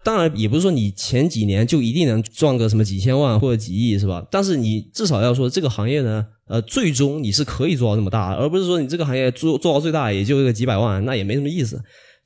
[0.04, 4.24] 当然，也不是说你前几年就一定能赚个什么几千万或者几亿，是吧？
[4.30, 11.80] 但是你至少要说这个行业呢，呃，最终你是可以做到那么大，而不是说你这个行业做做到最大也就个几百万，那也没什么意思。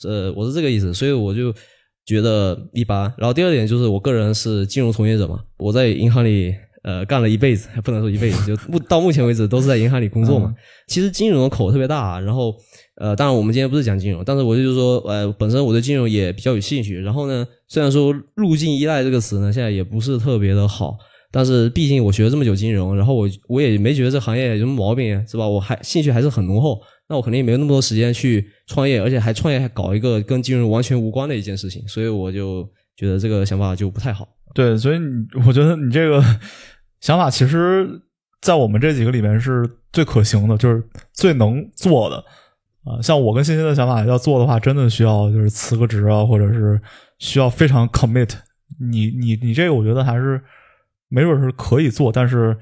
[0.05, 1.53] 呃，我是这个意思，所以我就
[2.05, 3.13] 觉得一般。
[3.17, 10.55] 然后第二点就是，我个人是金融从业者嘛，我在银行里呃干了一辈子， 不能说一辈子，就目到目前为止都是在银行里工作嘛。
[10.87, 12.55] 其实金融的口特别大，然后
[12.97, 17.01] 呃，当然我们今天不是讲金融，但是我就是说，呃，本身我对金融也比较有兴趣。
[17.01, 20.97] 然后呢，虽然说路径依赖这个词呢，现在也不是特别的好，
[21.31, 25.47] 但是毕竟我学了这么久金融，然后我我也没觉得这行业有什么毛病，是吧？
[25.47, 34.27] 我还兴趣还是很浓厚，那我肯定也没有那么多时间去创业，而且还创业还搞一个跟金融完全无关的一件事情，所以我就觉得这个想法就不太好。
[34.55, 35.07] 对，所以你
[35.47, 36.23] 我觉得你这个
[37.01, 37.87] 想法其实，
[38.41, 42.17] 在我们这几个里面是最可行的，就是最能做的
[42.85, 43.03] 啊。
[43.03, 46.81] 像我跟欣欣的想法要做的话，真的需要就是辞个职啊，或者是
[47.19, 48.31] 需要非常 commit。
[48.81, 50.41] 你你你这个，我觉得还是。
[51.09, 52.57] 没准是可以做，但是，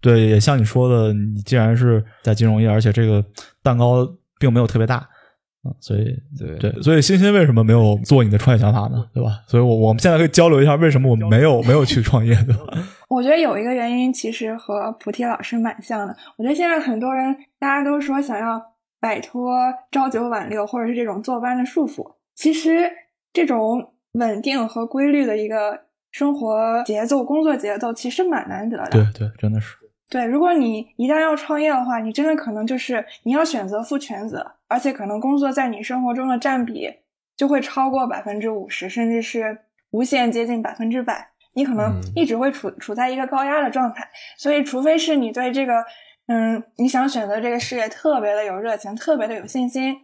[0.00, 3.24] 对，也像你说的，你既然是在金融业，而且这个
[3.62, 4.06] 蛋糕
[4.38, 6.04] 并没有特别大，啊，所以，
[6.36, 9.08] 对对，所以欣欣为什么没有做你的创业想法呢？
[9.14, 9.40] 对吧？
[9.46, 12.74] 所以，我我们现在可以交流一下，为什么我们没有没有去创业，对吧？
[13.08, 16.16] 我觉得有一个原因，其实和菩提老师蛮像的。
[16.36, 18.60] 我觉得现在很多人，大家都说想要
[19.00, 19.52] 摆脱
[19.92, 22.90] 朝九晚六或者是这种坐班的束缚，其实
[23.32, 25.91] 这种稳定和规律的一个。
[26.12, 28.90] 生活节奏、工作节奏其实蛮难得的。
[28.90, 29.76] 对对，真的是。
[30.08, 36.88] 对，如果你一旦要创业的话，你真的可能就是你要选择负全责，而且可能工作在你生活中的占比
[37.34, 39.58] 就会超过百分之五十，甚至是
[39.90, 41.30] 无限接近百分之百。
[41.54, 44.06] 你可能一直会处处在一个高压的状态。
[44.36, 45.82] 所以，除非是你对这个，
[46.26, 49.96] 嗯，你想选择这个事业特别的有热情，特别的有信心，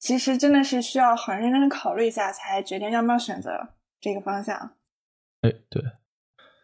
[0.00, 3.68] 其实真的是需要很认真的考虑一下，才决定要不要选择
[4.00, 4.72] 这个方向。
[5.42, 5.82] 哎，对，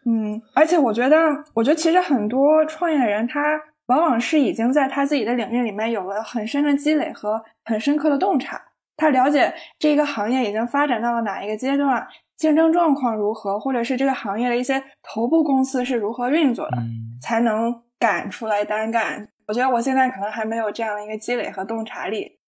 [0.05, 1.17] 嗯，而且我觉得，
[1.53, 3.41] 我觉得其实很多创业的人，他
[3.87, 8.61] 往往是已经在他自己的领域里面有了很深的积累和很深刻的洞察，
[8.95, 16.77] 他了解这个行业已经发展到了哪一个阶段，竞争状况如何，或者是这个行业的一些头部公司是如何运作的，
[17.21, 19.27] 才能敢出来单干。
[19.47, 22.39] 我觉得我现在可能还没有这样的一个积累和洞察力，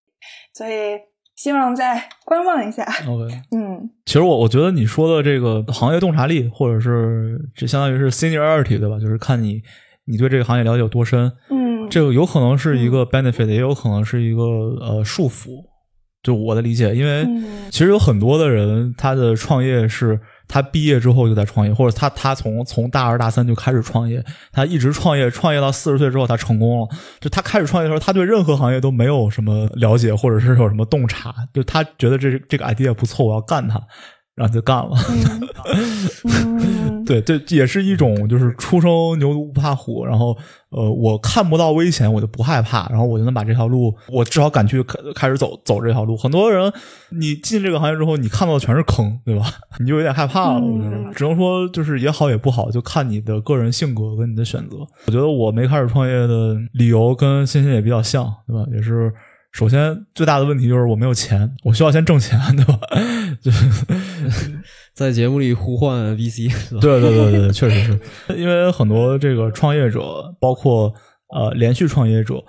[0.54, 0.98] 所以。
[1.36, 2.84] 希望再观望一下。
[3.08, 9.00] OK，嗯，其实我我觉得你说的这个行业洞察力，或者是这相当于是 seniority，对吧？
[9.00, 9.62] 就是看你
[10.06, 11.32] 你对这个行业了解有多深。
[11.50, 14.44] 嗯，这个有可能是一个 benefit，也有可能是一个
[14.80, 15.64] 呃束缚。
[16.24, 17.26] 就我的理解，因为
[17.72, 20.20] 其实有很多的人他的创业是。
[20.52, 26.88] 他毕业之后就在创业，或者他他从从大二大三就开始创业，他一直创业，创业到四十岁之后他成功了。
[27.22, 33.82] 就他开始创业的时候，他对任何行业都没有什么了解，或者是有什么洞察，就他觉得这这个 idea 不错，我要干他。
[34.34, 34.92] 然后就干了，
[37.06, 38.90] 对，这也是一种就是初生
[39.20, 40.06] 牛犊不怕虎。
[40.06, 40.36] 然后，
[40.70, 46.16] 呃，我看不到危险，我就不害怕，然后我就能把这条路，我至少敢去开开始走走这条路。
[46.16, 46.72] 很多人，
[47.10, 49.46] 你进这个行业之后，你看到的全是坑，对吧？
[49.80, 50.62] 你就有点害怕了。
[50.62, 54.78] 我觉得，只能说就是也好也不好，就看你的个人性格跟你的选择。
[55.08, 58.66] 我觉得我没开始创业的理由跟欣欣也比较像，对吧？
[58.74, 59.14] 也是。
[59.54, 62.80] 首先，最大的问题就是我没有钱，我需要先挣钱，对吧？
[63.44, 63.66] 就是
[64.94, 67.80] 在节目里呼唤 VC，对对对对， 确实
[68.28, 70.02] 是因为很多这个创业者，
[70.40, 70.94] 包括
[71.34, 72.44] 呃连续创业者，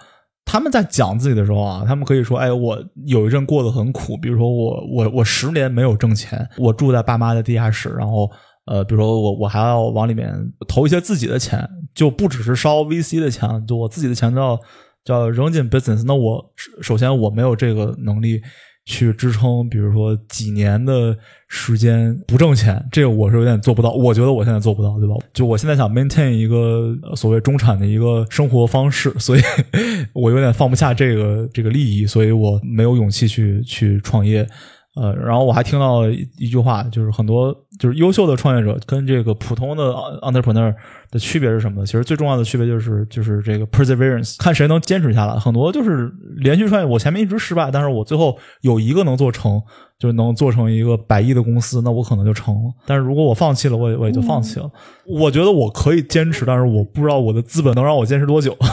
[0.44, 8.30] 他们在讲自己的时候啊，他们可以说：“哎，我有一阵过得很苦，比如说我我我十年没有挣钱，我住在爸妈的地下室，然后
[8.66, 10.32] 呃，比如说我我还要往里面
[10.68, 14.58] 投一些自己的钱，就不只是烧 VC 的钱，就我自己的钱都要。”
[15.04, 16.40] 叫扔进 business，那我
[16.80, 18.40] 首先我没有这个能力
[18.84, 21.16] 去支撑，比如说几年的
[21.48, 23.92] 时间不挣钱，这个我是有点做不到。
[23.92, 25.14] 我觉得我现在做不到，对吧？
[25.32, 29.40] 就我现在想 maintain 一个所谓中产的一个生活方式，所以
[30.12, 34.46] 我有点放不下这个这个利益，所以我没有勇气去去创业。
[34.94, 40.74] 呃，然后我还听到一句话，就是很多就是优秀的创业者跟这个普通的 entrepreneur
[41.10, 41.86] 的区别是什么呢？
[41.86, 45.38] 其实最重要的区别就是就是这个 perseverance，看谁能坚持下来。
[45.38, 49.60] 很多就是连续创业，我前面一直失败，但是我最后有一个能做成，
[50.02, 52.72] 就能做成一个百亿的公司，那我可能就成了。
[52.84, 54.68] 但是如果我放弃了，我也我也就放弃了。
[55.06, 58.56] 我觉得我可以坚持，但是我不知道我的资本能让我坚持多久。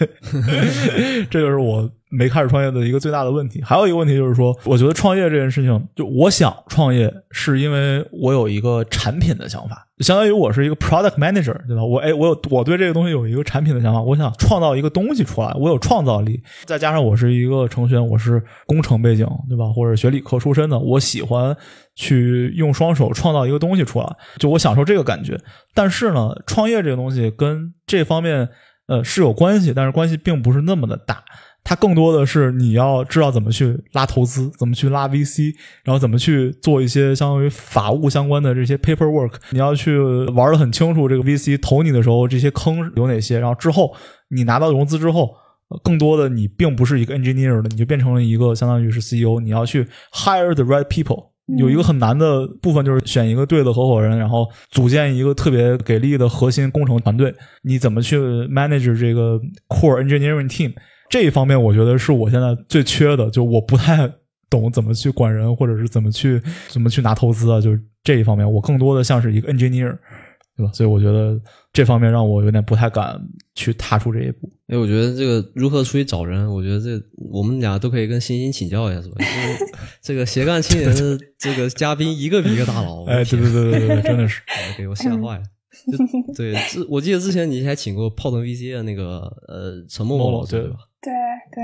[1.32, 1.90] 这就是我。
[2.14, 11.84] 没开始创业的一个最大的问题，还有一个问题就是说，我觉得创业这件事情，就我想创业，是因为我有一个产品的想法，相当于我是一个 product manager，对吧？
[11.84, 19.66] 我哎，我有我对这个东西有一个产品的想法，我想创造一个东西出来，我有创造力，再加上我是一个程序员，我是工程背景，对吧？
[19.72, 21.56] 或者学理科出身的，我喜欢
[21.96, 25.40] 去用双手创造一个东西出来，就我享受这个感觉。
[25.74, 28.50] 但是呢，创业这个东西跟这方面
[28.88, 31.24] 呃是有关系，但是关系并不是那么的大。
[31.64, 39.36] 它更多的是你要知道怎么去拉投资，怎么去拉 VC，然后怎么去做一些相当于法务相关的这些 paperwork。
[39.52, 39.98] 你要去
[40.34, 43.40] 玩的很清楚，这个 VC 投你的时候这些坑有哪些。
[43.40, 43.96] 然后之后
[44.30, 45.30] 你拿到融资之后，
[45.84, 49.40] 更多的你并不是一个 engineer 了，你就变成了一个相当于是 CEO。
[49.40, 57.34] 你要去 hire the right people，有一个很难的部分就是选一个对的合伙人，然后组建一个特别给力的核心工程团队。
[57.62, 60.74] 你怎么去 manage 这个 core engineering team？
[61.12, 64.10] 这一方面，我觉得是我现在最缺的，就我不太
[64.50, 67.60] 懂怎么去管人，或者是怎么去怎么去拿投资啊。
[67.60, 69.96] 就是这一方面，我更多的像是一个 engineer，
[70.56, 70.72] 对吧？
[70.74, 71.38] 所以我觉得
[71.74, 73.20] 这方面让我有点不太敢
[73.56, 74.50] 去踏出这一步。
[74.68, 79.16] 哎，我觉得这个如何出去找人，我觉得这我们俩都可以跟欣欣请教一下，是 吧？
[80.02, 83.04] 这个斜杠青年的这个嘉宾一个比一个大佬。
[83.06, 84.42] 哎，对对对对对，真的是
[84.78, 85.44] 给我吓坏了。
[86.36, 86.54] 对，
[86.90, 90.78] 我记得之前你还请过炮腾 VC 的那个呃陈默默老师，对吧？
[91.52, 91.64] 对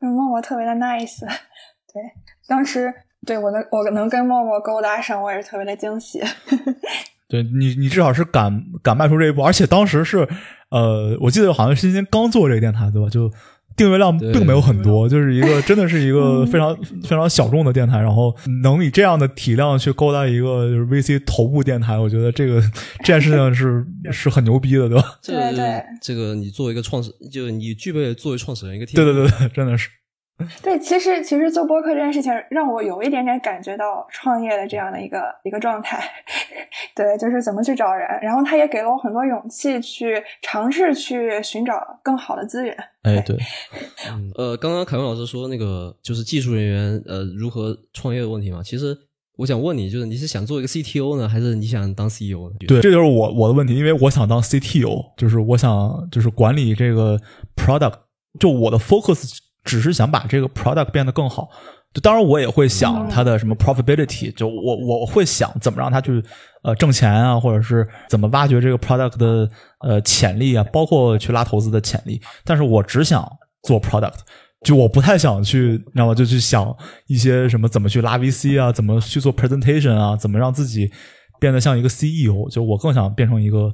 [0.00, 1.20] 对，默默特别的 nice，
[1.92, 2.02] 对，
[2.48, 2.92] 当时
[3.26, 6.20] 对我能我能跟默默勾搭上，我也是特别的惊喜。
[7.28, 10.28] 对你，你至少是敢敢迈出这一步，而且当时是
[10.70, 13.08] 呃，我记得好像是今天刚做这个电台，对吧？
[13.08, 13.30] 就
[13.76, 22.60] 订阅量并没有很多，就是一个真的是一个非常非常小众的电台，然后能以这样的体量去勾搭一个就是 VC 头部电台，我觉得这个
[23.00, 25.18] 这件事情是 是很牛逼的，对吧？
[25.22, 29.88] 对对，这个你作为一个创始，就你具备作为创始人一个，对对对对，真的是。
[30.62, 36.02] 对，其实其实做播客这件事情让我有一点点感觉到创业的这样的一个一个状态。
[36.96, 42.76] 对，就是怎么去找人，然后他也给了我很多勇气去尝试去寻找更好的资源。
[43.02, 43.36] 哎，对，
[44.36, 48.96] 呃，刚刚凯文老师说那个就是技术人员呃如何创业的问题嘛，其实
[49.36, 52.56] 我想问你，就是你是想做一个 CTO 呢，还是你想当 CEO 呢？
[52.66, 57.16] 对，这就是我我的问题，因为我想当 CTO，就是我想就是管理这个
[57.54, 57.94] product，
[58.40, 59.38] 就我的 focus。
[59.64, 61.48] 只是想把这个 product 变得更好，
[61.92, 66.22] 就当然我也会想它的什么 profitability，就我我会想怎么让它去
[66.62, 69.48] 呃挣钱啊，或者是怎么挖掘这个 product 的
[69.80, 72.20] 呃潜力啊，包括去拉投资的潜力。
[72.44, 73.24] 但是我只想
[73.62, 74.16] 做 product，
[74.64, 76.14] 就我不太想去，知道吗？
[76.14, 76.74] 就去想
[77.06, 80.90] 一些什么怎么去拉 VC 啊，怎么去做 presentation 啊，怎么让自己
[81.38, 82.48] 变得像一个 CEO。
[82.50, 83.70] 就我更想变成一个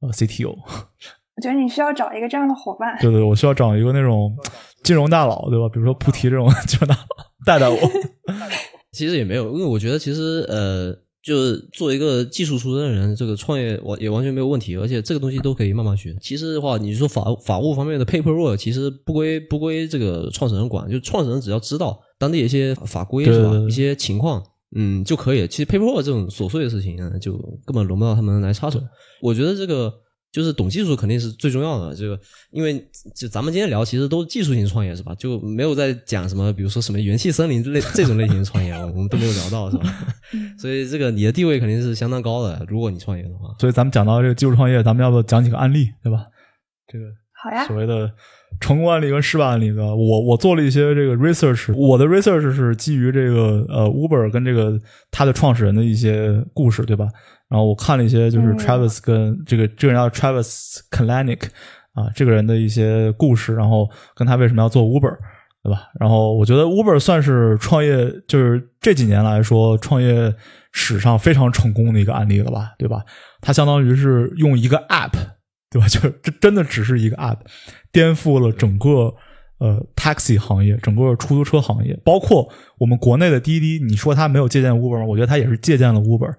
[0.00, 0.54] 呃 CTO。
[1.36, 2.96] 我觉得你需要找一个这样的伙伴。
[3.00, 4.34] 对对，我需要找一个那种。
[4.82, 5.68] 金融大佬对吧？
[5.68, 7.02] 比如说菩提这种金融大佬
[7.44, 7.76] 带带我。
[8.92, 10.94] 其实也没有，因为我觉得其实呃，
[11.24, 16.16] 就是做一个技术出身的人，这个创业完也完全没有问题，而且这个东西都可以慢慢学。
[16.20, 23.50] 其实的话，你说法法务方面的 paperwork，其实不归不归这个创始人管，就创始人只要知道当地一些法规是吧？
[23.66, 24.40] 一些情况，
[24.76, 25.48] 嗯就可以。
[25.48, 27.32] 其实 paperwork 这种琐碎的事情，就
[27.64, 28.80] 根本轮不到他们来插手。
[29.20, 29.92] 我觉得这个。
[30.36, 32.20] 就是懂技术肯定是最重要的，这个
[32.50, 32.78] 因为
[33.14, 35.14] 就咱们今天聊其实都是技术型创业是吧？
[35.14, 39.84] 就没有在讲什么，比如说什么元气森林之类这种类型的创业，我们都没有聊到是吧？
[40.60, 43.54] 所以这个你的地位肯定是相当高的，如果你创业的话。
[43.58, 46.26] 所以咱们讲到这个技术创业，咱们要不要讲几个案例，对吧？
[46.86, 47.06] 这个
[47.42, 47.66] 好呀。
[47.66, 48.12] 所谓的
[48.60, 54.78] 成功案例跟失败案例的，我我做了一些这个 research，我的 research 是基于这个呃 Uber 跟这个
[55.10, 57.08] 它的创始人的一些故事，对吧？
[57.48, 61.42] 然后我看了一些，就是 Travis 跟这个这个人叫 Travis Kalanick
[61.92, 65.16] 啊，这个人的一些故事，然后跟他为什么要做 Uber，
[65.62, 65.88] 对吧？
[66.00, 70.34] 然后我觉得 Uber 算是创业，就是这几年来说创业
[70.72, 73.04] 史上非常成功的一个案例了吧，对吧？
[73.40, 75.12] 它相当于是用一个 App，
[75.70, 75.86] 对吧？
[75.88, 77.38] 就这真的只是一个 App，
[77.92, 79.14] 颠覆了整个
[79.58, 83.78] 呃 Taxi 行业，整个出租车行业，包括我们国内的滴滴。
[83.82, 85.04] 你说它没有借鉴 Uber 吗？
[85.04, 86.34] 我觉得它也是借鉴了 Uber。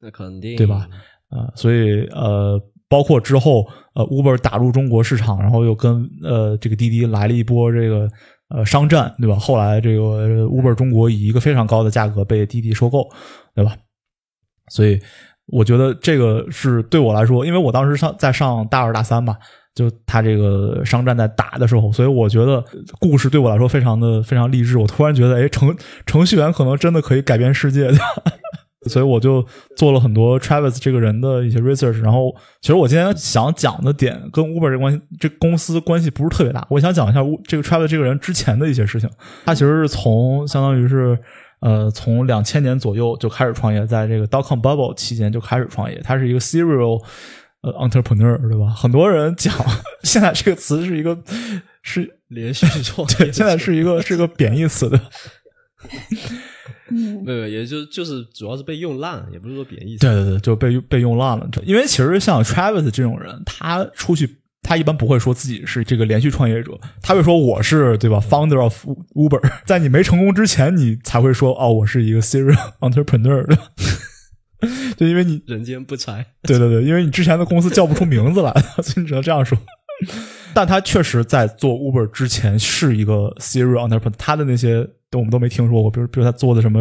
[0.00, 0.88] 那肯定对吧？
[1.28, 8.08] 啊，所以呃，包括之后呃，Uber 打入中国市场，然后又跟呃这个滴滴来了一波这个
[8.48, 9.36] 呃商战，对吧？
[9.36, 13.08] 后来这个 Uber 中国以一个非常高的价格被滴滴收购，
[13.54, 13.76] 对吧？
[14.70, 14.98] 所以
[15.46, 19.36] 我觉得这个是对我来说，因为我当时上在上大二大三吧，
[19.74, 22.64] 就他这个商战在打的时候，所以我觉得
[22.98, 24.78] 故事对我来说非常的非常励志。
[24.78, 27.90] 我突然觉得，哎，程程序员可能真的可以改变世界。
[28.88, 29.44] 所以我就
[29.76, 36.66] 做了很多 Travis 这个人的一些 research，然后其实我今天想讲的点跟 Uber 这关系，这公司关系不是特别大。
[36.70, 39.10] 我想讲一下这个 Travis 这个人之前的一些事情。
[39.44, 41.18] 他其实是从相当于是
[41.60, 46.00] 呃从两千年左右就开始创业，在这个 dotcom bubble 期间就开始创业。
[46.02, 47.04] 他是一个 serial
[47.60, 48.70] 呃 entrepreneur，对吧？
[48.74, 49.54] 很多人讲
[50.04, 51.18] 现在这个词是一个
[51.82, 54.98] 是连续创业，对，现在是一个是一个贬义词的。
[56.90, 59.96] 嗯， 没有，也就就是主要是被用烂了，也不是说贬义。
[59.98, 61.48] 对对对，就被被用烂了。
[61.64, 69.40] 因为其实像 Travis 这种人，他出去他一般不会说自己是这个连续创业者，他会说我是对吧，founder of Uber。
[69.64, 73.58] 在你没成功之前，你才会说哦，我是一个 serial entrepreneur 的。
[74.96, 76.26] 就因为你人间不拆。
[76.42, 79.56] 对对对，因为你之前的公司叫不出名字来，所以你只能这样说。
[80.52, 84.88] 但他确实在做 Uber 之前是一个 serial entrepreneur，他的那些。
[85.18, 85.90] 我们都没听说过。
[85.90, 86.80] 比如，比如他做的什么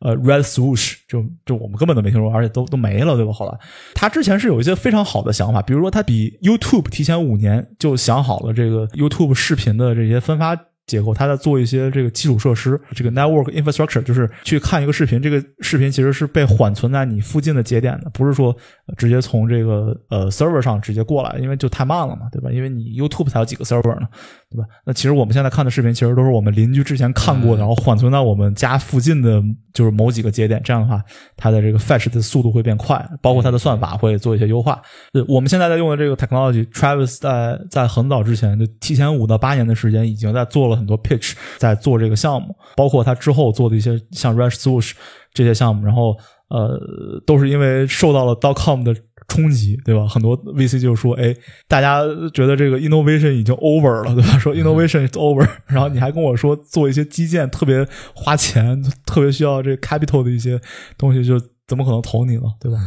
[0.00, 3.32] 呃 Red Swoosh，就就我们根本都没听说，而且都都没了，对吧？
[3.32, 3.58] 后来
[3.94, 10.58] 他之前是有一些非常好的想法，比如说他比 YouTube 提前五年就想好了这个 YouTube 视频的这些分发。
[10.88, 18.56] 结构，它在做一些这个基础设施，这个 network infrastructure，就是去看一个视频，这个视频其实是被缓存在你附近的节点的，不是说
[18.96, 22.50] 直接从这个呃 server 上直接过来，因为就太慢了嘛，对吧？
[22.50, 24.08] 因为你 YouTube 才有几个 server 呢，
[24.50, 24.64] 对吧？
[24.84, 29.42] 那其实我们现在看的视频，其实都是我们邻居之前看过的，然后缓存到我们家附近的，
[29.78, 31.00] 就是某几个节点，这样的话，
[31.36, 34.82] 它的这个 fetch 的速度会变快，包括它的算法会做一些优化。
[35.12, 44.94] 对，我们现在在用的这个 technology，Travis 在在很早之前就提前五到八年的时间，已经在做了很多 pitch，在做这个项目，包括他之后做的一些像 Rush Swoosh
[45.32, 46.16] 这些项目，然后
[46.48, 48.92] 呃，都是因为受到了 dotcom 的。
[49.28, 50.06] 冲击，对吧？
[50.08, 51.34] 很多 VC 就说：“哎，
[51.68, 52.02] 大家
[52.32, 54.38] 觉得这个 innovation 已经 over 了，对吧？
[54.38, 60.58] 说 innovation is over， 然后你还跟我说做一些基建特别花钱，特别需要这 capital 的一些
[60.96, 62.42] 东西，就怎么可能投你呢？
[62.58, 62.78] 对吧？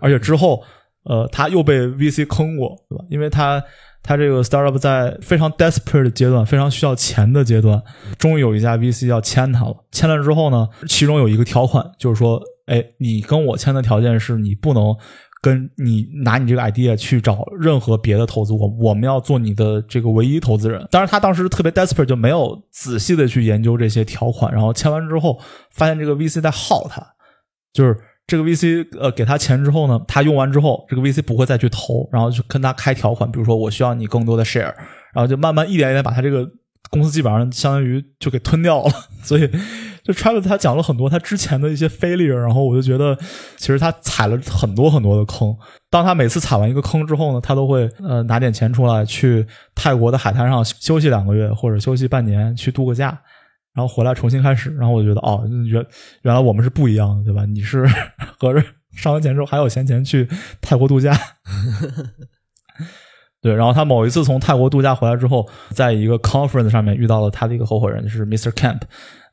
[0.00, 0.62] 而且之后，
[1.04, 3.04] 呃，他又被 VC 坑过，对吧？
[3.10, 3.60] 因为他
[4.02, 7.82] 他这个 startup 在非常 desperate 的阶段，非常需要钱的阶段，
[8.16, 9.74] 终于有一家 VC 要签他了。
[9.90, 14.94] 签了之后呢，其中有一个条款就是说：，哎，你跟我签的条件是你不能。”
[15.40, 20.84] 跟你拿你这个 idea 去找任何别的投资，我我们要做你的这个唯一投资人。
[20.90, 24.52] 当然，他当时特别 desperate，就没有仔细的去研究这些条款。
[24.52, 25.38] 然后签完之后，
[25.70, 27.00] 发现这个 VC 在耗他，
[27.72, 34.74] 就是这个 VC 呃给他钱之后呢，他用完之后，这个 VC 不会再去投，然后就跟他开条款，比如说我需要你更多的 share，
[35.14, 36.44] 然后就慢慢一点一点把他这个
[36.90, 38.90] 公司基本上相当于就给吞掉了，
[39.22, 39.48] 所以。
[40.08, 43.14] 就 Travis 他讲了很多他之前的一些 failure，然后我就觉得
[43.58, 45.54] 其实他踩了很多很多的坑。
[45.90, 53.08] 当他每次踩完一个坑之后呢，他都会呃拿点钱出来去泰国的海滩上休息两个月或者休息半年去度个假，
[53.74, 54.74] 然后回来重新开始。
[54.76, 55.84] 然后我就觉得哦，原
[56.22, 57.44] 原来我们是不一样的，对吧？
[57.44, 57.86] 你是
[58.40, 58.64] 合着
[58.96, 60.26] 上完钱之后还有闲钱去
[60.62, 61.14] 泰国度假。
[63.42, 68.50] 对，然后他某一次从泰国度假回来之后，在一个 conference 上面遇到了他的一个合伙人，就是 Mr.
[68.52, 68.80] Camp。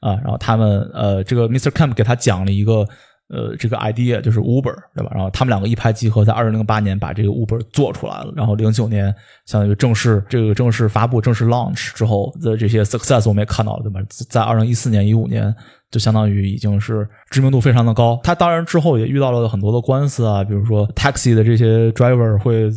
[0.06, 1.72] 啊，然后他们呃，这个 Mr.
[1.72, 2.88] Camp 给他讲了一个
[3.28, 5.10] 呃，这个 idea 就是 Uber，对吧？
[5.16, 8.32] 然后他们两个一拍即合，在二零零八年把这个 Uber 做出来了。
[8.36, 9.06] 然后零九年
[9.48, 14.00] 相当于正式这个正式发布、正式 launch 之后的这些 success，我们也看到了，对吧？
[14.30, 15.52] 在二零一四年、一五年，
[15.90, 18.20] 就相当于已经是知名度非常的高。
[18.24, 22.70] 他当然之后也遇到了很多的官司啊，比如说 taxi 的这些 driver 会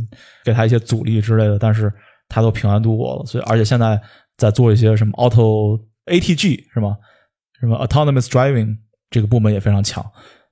[0.47, 1.93] 给他一些阻力之类的，但是
[2.26, 3.26] 他都平安度过了。
[3.26, 4.01] 所以，而且现在
[4.39, 6.97] 在做一些什么 auto ATG 是吗？
[7.61, 8.77] 什么 autonomous driving
[9.11, 10.05] 这个部门也非常强，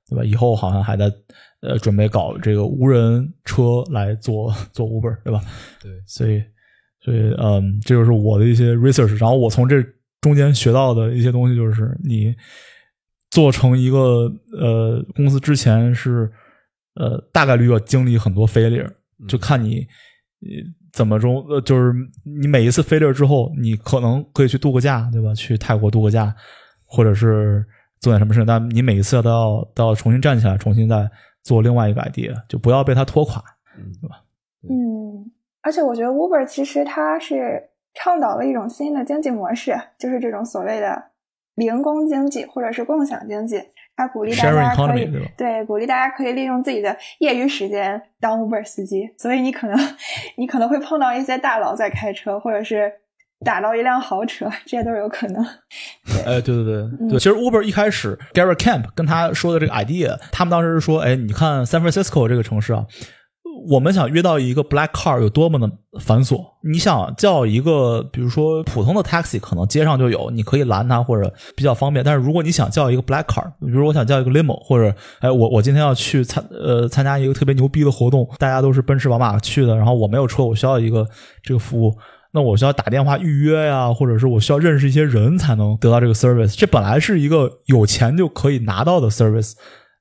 [0.09, 0.25] 对吧？
[0.25, 1.13] 以后好像还在
[1.61, 5.41] 呃准备搞这个无人车来做做 Uber，对吧？
[5.83, 6.43] 对，所以
[7.01, 9.19] 所以嗯，这就是我的一些 research。
[9.21, 9.85] 然后我从这
[10.21, 12.35] 中间学到的一些东西就是，你
[13.31, 16.31] 做成一个呃公司之前是
[16.95, 18.91] 呃大概率要经历很多 failure，
[19.29, 19.87] 就看你
[20.93, 21.93] 怎么中呃就是
[22.25, 25.35] 你每一次 failure 之后，你可能可以去度个假，对吧？
[25.35, 26.35] 去泰国度个假。
[26.87, 27.66] 或者是
[28.01, 31.11] 做点什么事但你每一次都要都要重新站起来，重新再
[31.43, 33.43] 做另外一个 idea，就不要被它拖垮，
[33.74, 34.22] 对吧？
[34.68, 35.30] 嗯，
[35.62, 41.11] 而且我觉得 Uber 其实它是倡导了一种新的经济模式，就是这种所谓的
[41.55, 43.62] 零工经济或者是共享经济，
[43.97, 49.76] 它鼓励大家可以对鼓励大家可以利用自己的业余时间当 Uber 司机，所以你可能
[50.37, 52.93] 你可能会碰到一些大佬在开车，或者是。
[53.47, 55.42] 打到一辆豪车， 这些都是有可能。
[56.26, 62.84] 哎，对对对对，其实 Uber 一开始 Gary Camp 跟他说的这个 idea，他们当时是说，哎，你看 San Francisco 这个城市啊，
[63.70, 65.70] 我们想约到一个 Black Car 有多么的
[66.01, 66.44] 繁琐。
[66.68, 72.05] 你想叫一个，比如说普通的 Taxi，可能街上就有，你可以拦它或者比较方便。
[72.05, 81.07] 但是如果你想叫一个 Black Car，比如我想叫一个 Limo，或者哎，我我今天要去参呃参加一个特别牛逼的活动，大家都是奔驰宝马去的，然后我没有车，我需要一个
[81.42, 81.94] 这个服务。
[82.37, 86.55] 那我需要打电话预约呀，或者是我需要认识一些人才能得到这个 service。
[86.55, 89.55] 这本来是一个有钱就可以拿到的 service，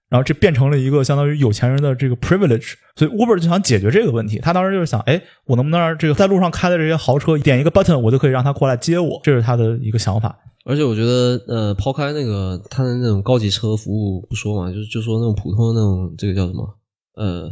[0.09, 2.73] 然后这变成了一个相当于有钱人的这个 privilege。
[2.97, 4.38] 所以 Uber 就想解决这个问题。
[4.39, 9.19] 他当时就是想，哎，我能不能让这个在路上开的这些豪车点一个 button，我就可以让他过来接我？
[9.23, 10.38] 这是他的一个想法。
[10.65, 16.67] 而且我觉得，呃，抛开那个他的那种高级车服务不说嘛，就就说那种普通的那种，这个叫什么？
[17.15, 17.49] 呃，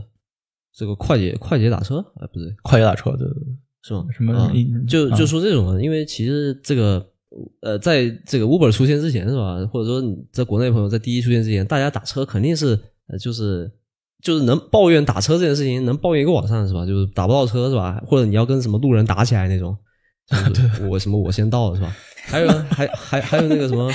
[0.75, 2.03] 这个快捷快捷打车？
[2.19, 3.62] 哎，不对，快捷打车，对对对。
[3.83, 4.05] 是吗？
[4.15, 4.51] 什么？
[4.87, 7.05] 就就说这种，因为其实这个
[7.61, 9.57] 呃，在这个 Uber 出现之前，是吧？
[9.71, 13.69] 或者说你在国内朋友在滴滴出现之前，大家打车肯定是呃，就是
[14.21, 16.85] 就是能抱怨打车这件事情，能抱怨一个晚上，是吧？
[16.85, 18.01] 就是打不到车，是吧？
[18.07, 19.75] 或者你要跟什么路人打起来那种，
[20.89, 21.93] 我什么我先到了，是吧？
[22.25, 23.91] 还有还还还有那个什么，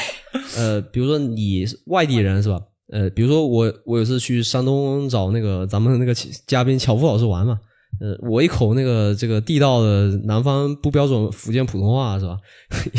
[0.56, 2.60] 呃，比如说你外地人是吧？
[2.92, 6.12] 呃，比如说我我有次去山东找那个咱们那个
[6.46, 7.58] 嘉宾乔夫老师玩嘛。
[8.00, 12.36] 呃，我一口那个这个地道的南方不标准福建普通话是吧？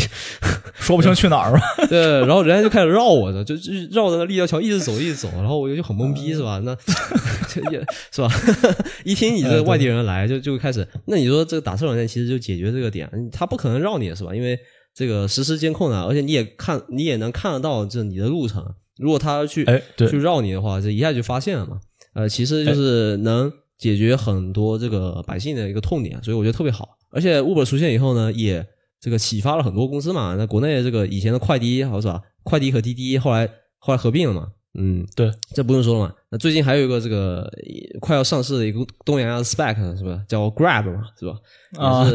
[0.76, 1.60] 说不清去哪儿吧？
[1.88, 6.60] 对，然后人家就开始绕我的，就就绕着那立交桥一直走一直走，然后我就很懵逼是吧？
[6.66, 6.76] 那
[7.72, 8.30] 也是吧？
[9.06, 14.36] 一听你这外地人来，就就开始，那你说这个打车软件其实就解决这个点，他不可能绕你是吧？
[14.36, 14.60] 因为
[14.94, 18.66] 这个实时监控啊，而且你也看你也能看得到这你的路程，
[18.98, 19.66] 如果他要去
[19.98, 21.80] 去绕你的话，这一下就发现了嘛。
[22.16, 23.50] 呃，其实就是能。
[23.80, 26.90] 解决很多这个百姓的一个痛点，所以我觉得特别好。
[27.10, 28.64] 而且 Uber 出现以后呢，也
[29.00, 30.36] 这个启发了很多公司嘛。
[30.38, 32.22] 那国内这个以前的快滴，好是吧？
[32.44, 33.50] 快滴和滴滴后来
[33.80, 34.50] 后来合并了嘛。
[34.78, 36.14] 嗯，对，这不用说了嘛。
[36.30, 37.52] 那最近还有一个这个
[38.00, 40.22] 快要上市的一个东洋的 Spec 是吧？
[40.28, 41.34] 叫 Grab 嘛，是吧？
[41.78, 42.06] 啊，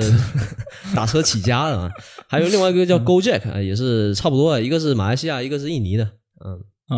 [0.95, 1.91] 打车起家的嘛。
[2.29, 6.05] 还有另外一个叫 GoJack，也是差不多的，一个是马来西亚，一个是印尼的。
[6.45, 6.61] 嗯。
[6.89, 6.97] 啊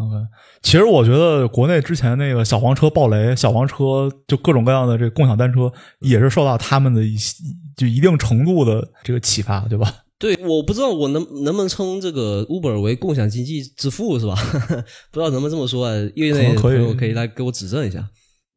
[0.00, 0.16] ，OK，
[0.62, 5.70] 其实我觉得国内之前那个小黄车爆雷，小黄车就各种各样的这个共享单车，
[6.00, 7.36] 也是受到他们的一些
[7.76, 9.92] 就一定程度的这个启发，对吧？
[10.18, 14.34] 对，我不知道我能能不能称这个 Uber 为共享经济之父，是吧？
[15.12, 15.94] 不知道能不能这么说啊？
[16.16, 18.08] 业内朋友可以来给我指正一下。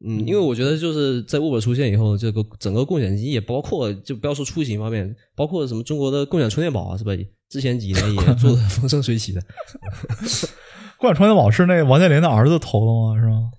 [0.04, 7.12] 嗯，因为我觉得就是在 Uber 出现以后，这个整个共享经济也包括，就不要说出行方面，包括什么中国的共享充电宝啊，是吧？
[7.52, 9.42] 之前几年也做的风生水起的。
[10.96, 13.20] 共享充电宝是那个王健林的儿子投的吗？
[13.20, 13.50] 是吗？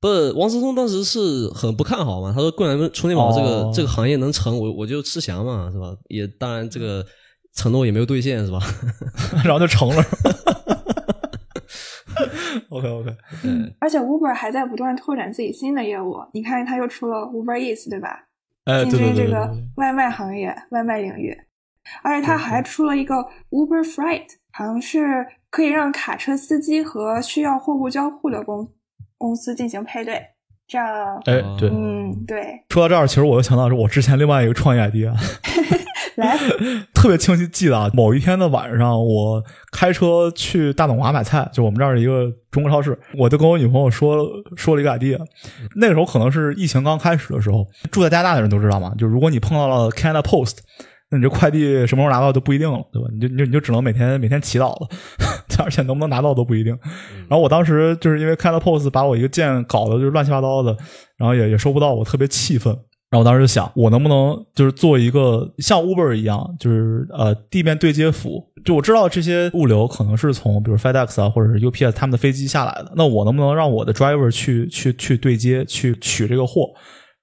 [0.00, 2.32] 不是，王思聪当时是很不看好嘛。
[2.32, 5.96] 他说共享充电宝这个这个行业能成，我我就吃翔嘛，是吧？
[6.08, 7.04] 也当然这个
[7.56, 8.60] 承诺也没有兑现，是吧？
[9.44, 9.96] 然后就成了。
[12.70, 13.16] OK OK。
[13.80, 16.18] 而且 Uber 还在不断拓展自己新的业务。
[16.32, 18.28] 你看，他又出了 Uber Eats，对吧？
[18.88, 21.36] 进军这个外卖行业、外卖领域。
[22.02, 23.14] 而且它还出了一个
[23.50, 28.68] Uber Freight，好像是可以让卡车司机和需要货物交互的公
[29.18, 30.20] 公司进行配对，
[30.66, 30.86] 这样，
[31.26, 32.64] 哎，对，嗯，对。
[32.68, 35.12] 说到这儿，其实我又想到是我之前另外一个创业 idea，
[36.16, 36.38] 来，
[36.94, 44.26] 特别清晰记得啊，某一天的晚上，我开车去大董华买菜，就我们这儿一个中国超市，我就跟我女朋友说
[44.56, 45.18] 说了一个 idea，
[45.76, 50.58] 那个时候可能是疫情刚开始的时候，住在加拿大的人都知道嘛，就如果你碰到了 Canada Post。
[51.14, 53.08] 那你这快递什么时候拿到就不一定了，对吧？
[53.12, 54.88] 你就你就你就只能每天每天祈祷了，
[55.62, 56.76] 而且能不能拿到都不一定。
[57.28, 60.76] 然后我当时就是因为开了 POS，把我一个件搞得就是乱七八糟的，
[61.16, 62.76] 然后也也收不到，我特别气愤。
[63.10, 68.44] 然后我当时就想，我能不能就是做一个像 Uber 一样，就是呃地面对接服务？
[68.64, 76.70] 就我知道这些物流可能是从比如 FedEx 啊或者是 UPS 他们的飞机下来的，那我能不能让我的 driver 去去去对接去取这个货？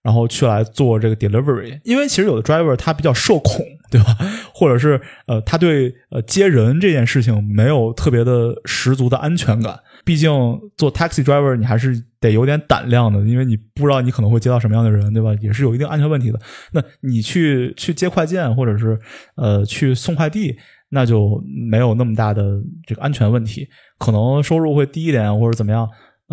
[0.03, 4.17] 然后去来做这个 delivery，因为其实有的 driver 他比较社恐，对吧？
[4.53, 9.77] 或者是呃，他对呃接人这件事情没有特别的十足的安全感。
[10.03, 10.31] 毕竟
[10.77, 15.31] 做 taxi driver 你还是得有点胆量的，因为你不知道你可能会接到什么样的人，对吧？
[15.41, 16.39] 也是有一定安全问题的。
[16.71, 18.97] 那你去去接快件或者是
[19.35, 20.55] 呃去送快递，
[20.89, 23.67] 那就没有那么大的这个安全问题，
[23.99, 25.87] 可能收入会低一点或者怎么样。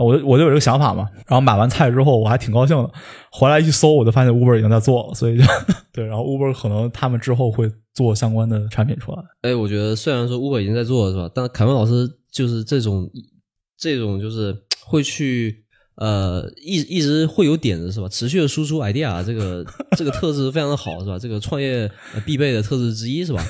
[0.04, 2.90] 我我就有这个想法嘛，然后买完菜之后我还挺高兴的，
[3.32, 5.44] 回来一搜我就发现 Uber 已经在做了，所以就
[5.92, 9.18] 对，然后 Uber 可能他们之后会做相关的产品出来。
[9.42, 11.30] 哎，我觉得虽然说 Uber 已经在做了是吧？
[11.34, 13.10] 但凯文老师就是这种
[13.76, 15.64] 这种就是会去
[15.96, 18.08] 呃一一直会有点子是吧？
[18.08, 19.64] 持续的输出 idea，这个
[19.96, 21.18] 这个特质非常的好是吧？
[21.18, 21.90] 这个创业
[22.24, 23.42] 必备的特质之一是吧？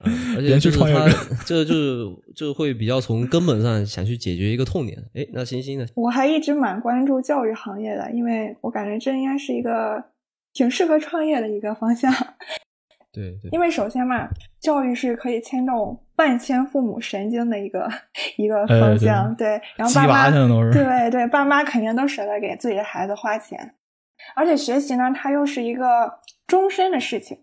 [0.00, 1.08] 而且就是他，
[1.44, 4.96] 这就是就会比较从根本上想去解决一个痛点。
[5.14, 5.84] 哎，那星星呢？
[5.96, 10.04] 我还一直蛮关注教育行业的，因为我感觉这应该是一个
[10.52, 12.12] 挺适合创业的一个方向。
[13.12, 13.48] 对对。
[13.50, 14.28] 因为首先嘛，
[14.60, 17.90] 教育是可以牵动万千父母神经的一个
[18.36, 19.34] 一个方向。
[19.34, 23.74] 对，然后爸妈对对，爸妈肯定都舍得给自己的孩子花钱，
[24.36, 27.36] 而且学习呢，它又是一个终身的事情。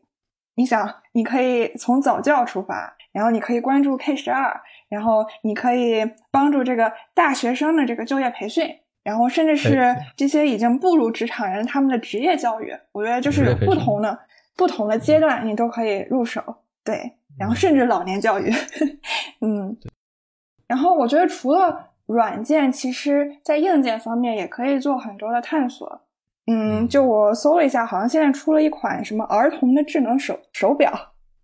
[0.56, 8.68] 你想，你可以从早教出发，然后你可以关注 K 十二，然后你可以帮助这个大学生的这个就业培训，
[9.04, 12.74] 然后甚至是这些已经步入职场人他们的职业教育。
[12.92, 14.18] 我觉得就是有不同的
[14.56, 16.42] 不同的阶段，你都可以入手。
[16.84, 18.50] 对，然后甚至老年教育，
[19.42, 19.78] 嗯。
[20.68, 26.02] 然后我觉得除了软件，其实在硬件方面也可以做很多的探索。
[26.48, 30.92] 嗯，就我搜了一下，好像现在出了一款什么儿童的智能手手表，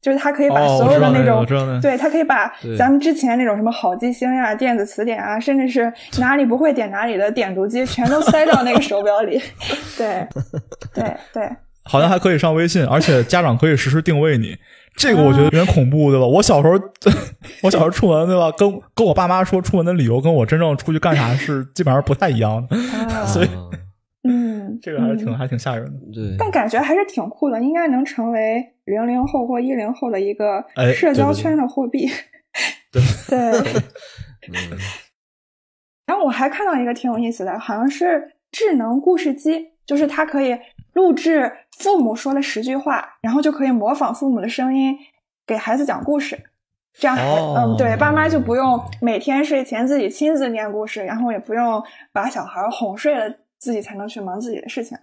[0.01, 1.45] 就是它可以把所有的那种，
[1.81, 9.41] 对，它可以把咱们之前那种什么好记星呀、电子词典啊，甚至是哪里不会点哪里的点读机，全都塞到那个手表里。
[9.97, 10.27] 对，
[10.93, 11.49] 对，对。
[11.83, 14.55] 好像还可以上微信，而且家长可以实时定位你。
[14.95, 16.27] 这个我觉得有点恐怖，对吧？
[16.27, 16.73] 我小时候，
[17.63, 18.51] 我小时候出门，对吧？
[18.55, 22.77] 跟跟我爸妈说出门的理由，跟我真正出去干啥是基本上不太一样的。
[23.25, 23.49] 所以，
[24.23, 25.99] 嗯， 这个还是挺还挺吓人的。
[26.13, 32.07] 对，但感觉还是挺酷的，应该能成为零零后或一零后的一个社交圈的货币。
[32.91, 33.81] 对对。
[36.07, 40.57] 然后我还看到一个挺有意思的，好像是智能故事机，就是它可以
[40.93, 44.97] 录制父母说了十句话，然后就可以模仿父母的声音
[45.47, 46.37] 给孩子讲故事。
[46.93, 47.15] 这样，
[47.55, 54.97] 嗯，对，爸妈就不用每天睡前自己亲自念故事，然后也不用把小孩哄睡了，自己才能去忙自己的事情。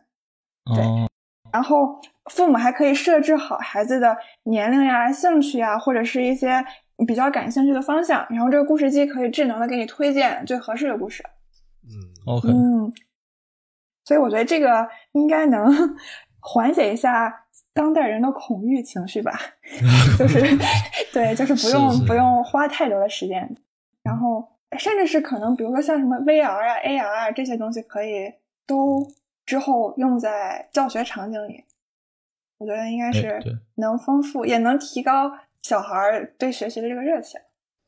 [0.75, 0.85] 对，
[1.51, 6.63] 然后父母还可以设置好孩子的年龄呀、兴趣呀，或者是一些。
[7.07, 11.23] 比较感兴趣的方向，然后这个故事机可以智能的给你推荐最合适的故事。
[11.85, 11.95] 嗯
[12.27, 12.93] ，OK，嗯，
[14.05, 15.73] 所以我觉得这个应该能
[16.43, 19.39] 缓解一下当代人的恐惧情绪吧。
[20.19, 20.41] 就是
[21.15, 23.49] 对，就是不用不用花太多的时间，
[24.03, 24.45] 然后
[24.77, 28.29] 甚至是可能，比如说像什么 VR 啊、AR 啊这些东西，可以
[28.69, 29.05] 都
[29.45, 31.65] 之后用在教学场景里。
[32.59, 33.41] 我觉得应该是
[33.75, 35.33] 能丰富，也能提高。
[35.61, 35.97] 小孩
[36.39, 37.39] 对学习的这个热情，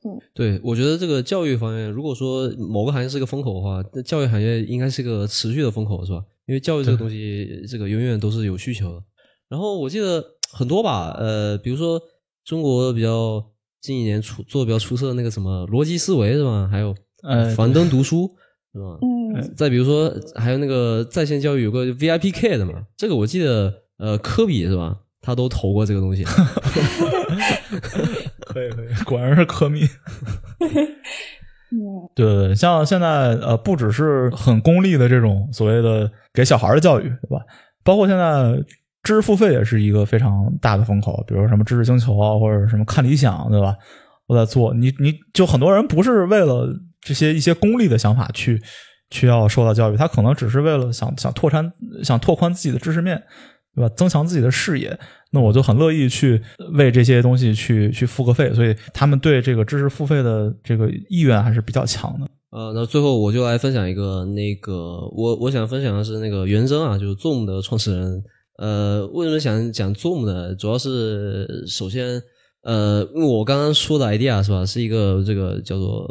[0.05, 6.23] 嗯，对，我觉得这个教育方面，如果说某个行业是个风口的话，那教育行业应该是个持续的风口，是吧？
[6.47, 9.03] 因为教育这个东西，这个永远都是有需求的。
[9.49, 10.23] 然后我记得
[10.53, 11.99] 很多吧，呃，比如说
[12.45, 13.43] 中国比较
[13.81, 16.69] 近几年出做的比较出色的那个什么逻辑思维，是吧？
[16.71, 18.29] 还有呃，樊登读书，
[18.73, 18.99] 是吧？
[19.03, 24.97] 嗯，再比如说还有那个在线教育有个 VIP K 的嘛，这个我记得，呃，科比是吧？
[25.23, 26.25] 他都投过这个东西，
[28.47, 29.83] 可以可以，果然是科密。
[31.73, 37.45] 嗯，对对对，像现在呃，不只是很功利的这种所谓的给小孩的教育，对吧？
[37.85, 38.55] 包括现在
[39.03, 43.77] 知识付费也是一个非常大的风口，比如什么知识星球啊，或者什么看理想，对吧？
[44.27, 44.73] 都在做。
[44.73, 46.67] 你你就很多人不是为了
[47.03, 48.61] 这些一些功利的想法去
[49.11, 51.73] 去要受到教育，他可能只是为了想想拓展、
[52.03, 53.23] 想拓宽自己的知识面。
[53.73, 53.95] 对吧？
[53.97, 54.99] 增强自己的视野，
[55.31, 56.43] 那我就很乐意去
[56.73, 62.29] 为这些东西去去付个费，所以他们对这个知识付费的这个意愿还是比较强的。
[62.51, 64.75] 呃，那最后我就来分享一个那个，
[65.13, 68.21] 我我想分享的是那个元征啊，就是 Zoom 的创始人。
[68.59, 70.53] 呃，为什么想讲 Zoom 呢？
[70.57, 72.21] 主要是首先，
[72.65, 76.05] 呃，因为我刚刚说的 idea 是吧，是一个这个叫做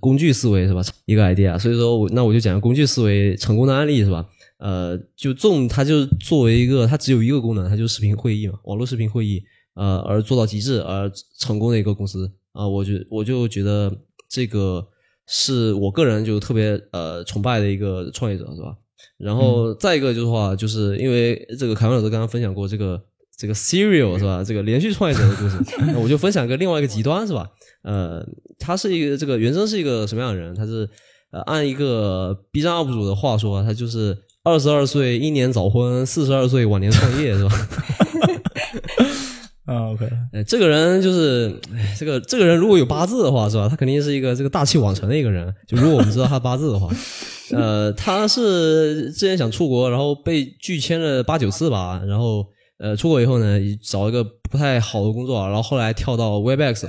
[0.00, 0.82] 工具思维是吧？
[1.04, 4.26] 一个 idea，所以说我那我就讲工具思维成功的案例是吧？
[4.58, 9.42] 呃，就 Zoom 它就作为一个，它只有一个功能，它就是视频会议嘛，网络视频会议，
[9.74, 13.94] 呃，而做到极致而成功的一个公司啊，我觉我就觉得
[14.28, 14.86] 这个
[15.26, 18.74] 是我个人就特别呃崇拜的一个创业者，是吧？
[19.18, 23.00] 然后再一个就是话，就是因为这个凯文老师刚刚分享过这个
[23.36, 24.42] 这个 Serial 是吧？
[24.42, 25.58] 这个连续创业者的故事，
[25.92, 27.50] 那我就分享个另外一个极端是吧？
[27.86, 28.22] 呃，
[28.58, 30.54] 他是一个这个原生是一个什么样的人？
[30.54, 30.86] 他是
[31.30, 34.18] 呃按一个 B 站 UP 主的话说，他就是。
[34.46, 37.68] 二十二岁英年早婚，四十二岁晚年创业，是吧？
[39.66, 43.68] 啊，OK，哎，这个人就是，哎，这个这个人如果有八字的话，是吧？
[43.68, 45.52] 他肯定是一个这个大器晚成的一个人。
[45.66, 46.88] 就如果我们知道他八字的话，
[47.50, 52.46] 呃，他是之前想出国，然后被拒签了八九次吧，然后
[52.78, 56.88] 呃，出国以后呢，找一个不太好的工作，然后后来跳到 Webex，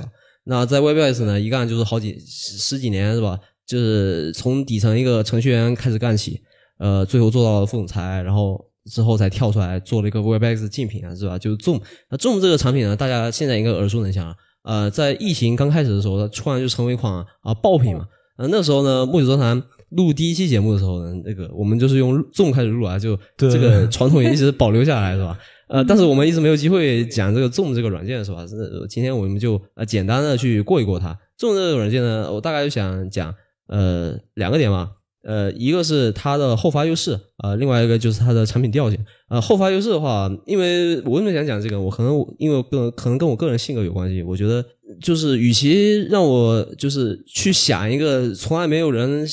[0.50, 3.38] 那在 Webex 呢，一干就是好几十几年，是吧？
[3.66, 6.40] 就是从底层一个程序员开始干起。
[6.78, 8.58] 呃，最后做到了副总裁，然后
[8.90, 11.38] 之后才跳出来做了一个 Webex 竞品啊，是吧？
[11.38, 11.82] 就是 Zoom。
[12.08, 14.34] 那 Zoom 这个产品呢，大家现在应该耳熟能详。
[14.62, 18.06] 呃，在疫情刚开始的时候，它突然就成为一款啊爆品嘛。
[18.38, 25.38] 呃，那时候呢，木子座谈录第一期节目的时候呢，那个我们就是用 Zoom 开始录啊，就这个传统也一直保留下来，是吧？
[25.68, 28.46] 呃，但是我们一直没有机会讲这个 Zoom 这个软件，是吧？
[28.46, 28.56] 是
[28.88, 31.12] 今天我们就呃简单的去过一过它。
[31.38, 33.34] Zoom 这个软件呢，我大概就想讲
[33.68, 34.92] 呃两个点嘛。
[35.24, 39.38] 呃，一个是它的后发优势啊，另外一个就是它的产品调性啊。
[39.40, 41.78] 后发优势的话，因为我为什么想讲这个？
[41.78, 44.22] 我可能因为个可能跟我个人性格有关系。
[44.22, 44.64] 我觉得
[45.02, 49.26] 就是，与其让我就是去想一个从来没有人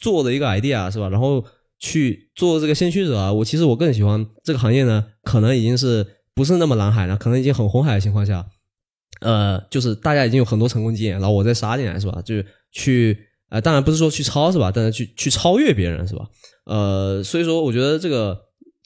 [0.00, 1.10] 做的一个 idea 是吧？
[1.10, 1.44] 然后
[1.80, 8.46] 去做这个先驱者啊，我其实我更喜欢这个行业呢，可能已经是不是那么蓝海了，可能已经很红海的情况下，
[9.20, 12.22] 呃，就是大家已经有很多成功经验，然后我再杀进来是吧？
[12.24, 13.26] 就是去。
[13.50, 14.70] 啊，当然不是说去抄是吧？
[14.72, 16.24] 但是去去超越别人是吧？
[16.66, 18.38] 呃，所以说我觉得这个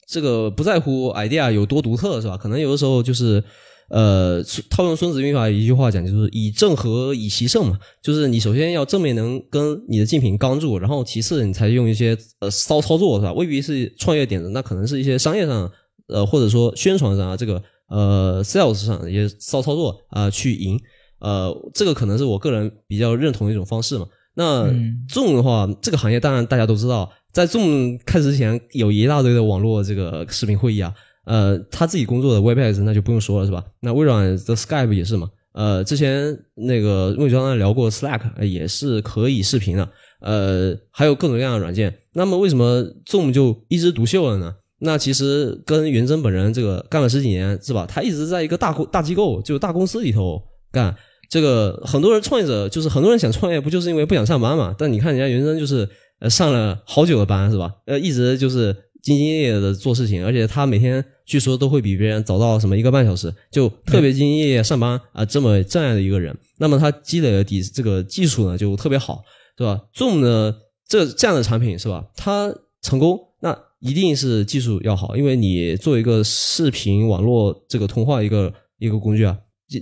[0.07, 2.35] 这个不在乎 idea 有多独特是吧？
[2.35, 3.43] 可能有的时候就是
[3.89, 7.77] 呃，套用孙子兵法一句话讲，就是以正合以奇胜嘛。
[8.01, 13.33] 就是你首先要正面能跟你的竞品刚住，然后其次你才用一些呃骚操作是吧？
[13.33, 15.71] 未必是创业点子，那可能是一些商业上
[16.07, 20.79] 呃或者说宣传上啊，这个呃 sales 上一些骚操作啊去赢，
[21.19, 24.07] 呃，这个可能是我个人比较认同的一种方式嘛。
[24.37, 24.65] 那
[25.07, 30.93] Zoom 的话，这个行业当然大家都知道，在 Zoom 开始之前有一大堆的网络这个视频会议啊，
[31.25, 33.63] 呃，他自己工作的 Webex 那就不用说了是吧？
[33.81, 35.29] 那微软的 Skype 也是嘛。
[35.53, 41.93] 呃，之前那个孟教聊过 Slack 也是可以视频的，呃，还有各种各样的软件。
[42.13, 44.55] 那么为什么 Zoom 就一枝独秀了呢？
[44.79, 47.85] 那其实跟袁征本人这个干了十几年是吧？
[47.87, 50.93] 他一直在一个大大机构，就大公司里头干。
[51.29, 54.75] 这个很多人创业者就是很多人想创业，不就是因为不想上班嘛？
[54.77, 55.87] 但你看人家袁征就是
[56.19, 57.71] 呃上了好久的班是吧？
[57.85, 61.05] 呃，一直就是兢兢业业的做事情，而且他每天。
[61.25, 69.23] 据说都会比别人早到什么一个半小时，就特别兢兢业业上班啊，这么这样的一个人，那么他积累的底这个技术呢就特别好，
[69.57, 70.55] 是吧？Zoom 呢
[70.87, 72.05] 这这样的产品是吧？
[72.15, 72.53] 它
[72.83, 79.35] 成功那一定是技术要好，因为你做一个视频网络这个通话一个一个工具啊，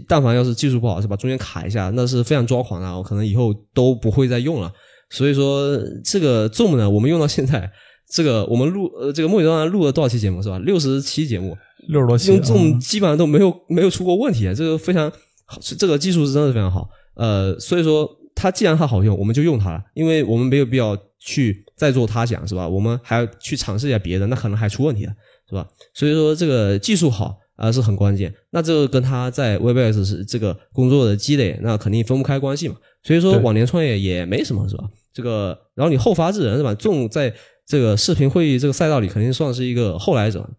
[0.08, 1.18] 但凡要是技术不好是吧？
[1.18, 4.72] 中间卡一下那是非常抓狂的，我可能以后都不会再用了。
[5.10, 7.70] 所以说这个 Zoom 呢，我们用到现在。
[8.14, 10.60] 这个我们录呃，这个莫雨章录了多少期节目是吧？
[10.60, 11.58] 六十期节目，
[11.88, 15.12] 六十多期，用这种基本上都没有没有出过问题，这个非常
[15.46, 16.88] 好，这个技术是真的非常好。
[17.16, 22.70] 呃，所以说它既然它好用，我们就用它了，因为我们没有必要去再做他讲是吧？
[22.70, 25.14] 我们还要去尝试一下别的，那可能还出问题了
[25.50, 25.68] 是吧？
[25.96, 28.32] 所以说这个技术好啊是很关键。
[28.52, 32.76] 那这个跟他在 Webex 是这个工作的积累，那肯定分不开关系嘛。
[33.02, 34.84] 所以说往年创业也没什么是吧？
[35.12, 36.76] 这个然后你后发制人是吧？
[36.76, 37.34] 重在。
[37.68, 40.50] 这个视频会议这个赛道里肯定算是一个后来者，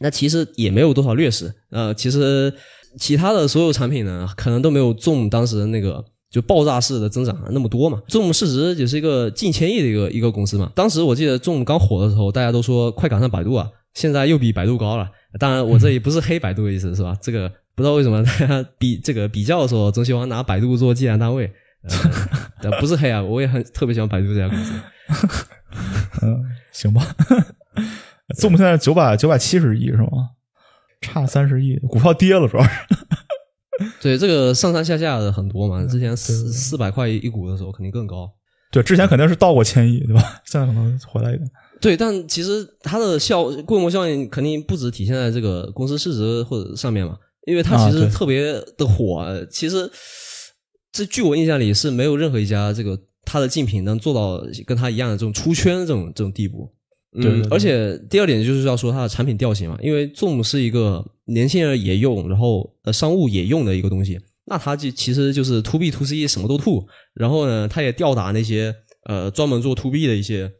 [0.00, 1.52] 那其实也没有多少劣势。
[1.70, 2.52] 呃，其实
[2.98, 8.02] 其他的所有产品呢，可能都没有 Zoom 当时那个就爆炸式的增长那么多嘛。
[8.08, 10.70] Zoom 市值也是一个近千亿的一个一个公司嘛。
[10.74, 15.08] 当时我记得 Zoom 刚火的时候，大家都说快赶上百度啊，现在又比百度高了。
[15.40, 17.16] 当然，我这里不是黑百度的意思，是吧？
[17.20, 21.50] 这个不知道为什么大家比这个比较的时候总喜欢拿百度做计量单位，
[22.62, 24.72] 呃， 不是黑啊，我也很特别喜欢百度这家公司。
[26.22, 27.14] 嗯，行吧。
[28.36, 30.30] Zoom 现在九百九百七十亿是吗？
[31.02, 32.70] 差三十亿，股票跌了主要是。
[34.00, 35.84] 对，这个上上下下的很多嘛。
[35.84, 38.30] 之前四四百块一股的时候肯定更高。
[38.70, 40.22] 对，之前肯定是到过千亿，对吧？
[40.46, 41.50] 现在可能回来一点。
[41.80, 49.26] 对，但其实它的效规模效应肯定不止体现在这个公司市值或者上面嘛，因为它其实特别的火。
[49.50, 49.90] 其实
[50.90, 52.98] 这据我印象里是没有任何一家这个。
[53.24, 56.72] 它的竞品能做到跟它一样的这种出圈这种这种地步，
[57.16, 70.50] 嗯，而且第二点就是要说它的产品调性嘛，因为 Zoom 是一个年轻人也用，然后呃商务也用的一个东西，那它就其实就是 To B To C 什么都 To，然后呢，它也吊打那些呃专门做 To B 的一些，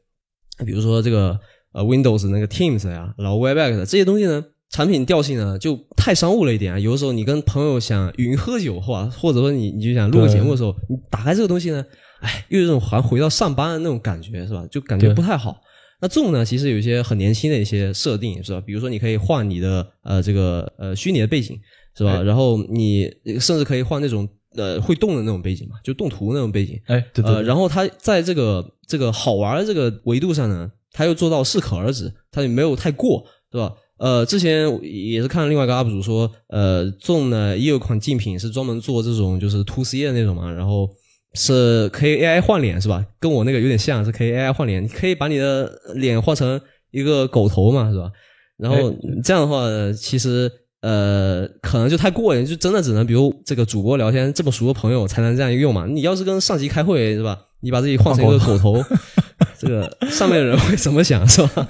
[0.65, 1.39] 比如说这个
[1.73, 11.85] 呃 Windows 那个 Teams 呀，然后 Webex 这些东西呢，产品调性呢就太商务了一点啊，有的时候你跟朋友想云喝酒或或者说你你就想录个节目的时候，你打开这个东西呢。
[12.25, 14.67] 哎，又有种好像回到上班的那种感觉，是吧？
[14.71, 15.61] 就感觉不太好。
[16.01, 18.61] 那 Zoom 呢，其实有一些很年轻的一些设定，是吧？
[18.61, 21.59] 比如说，你可以换你的呃这个呃虚拟的背景，
[21.97, 22.23] 是吧？
[22.23, 26.81] 然后你甚至可以换那种呃会动的那种背景嘛，就动图那种背景。
[26.87, 27.43] 哎，对对。
[27.43, 33.73] 然后它在这个这个好玩的这个维度上呢，它又做到适可而止，它也没有太过，是吧？
[33.99, 40.89] 呃，之前也是看另外一个 UP 主说，呃，Zoom 呢也有款竞品是专门做这种就是 To C 的那种嘛，然后。
[41.35, 43.05] 是可以 AI 换脸是吧？
[43.21, 46.61] 跟我那个有点像，是可以 AI 换脸，你可以把你的脸换成
[46.91, 48.11] 一个狗头嘛，是吧？
[48.57, 49.67] 然后这样的话，
[49.97, 55.87] 其实呃，可能就太过瘾，就真的只能比如这个主播聊天这么熟的朋友才能这样用嘛。
[55.87, 57.39] 你要是跟上级开会是吧？
[57.61, 58.85] 你把自己换成一个狗头，
[59.59, 61.67] 这个上面的人会怎么想是吧？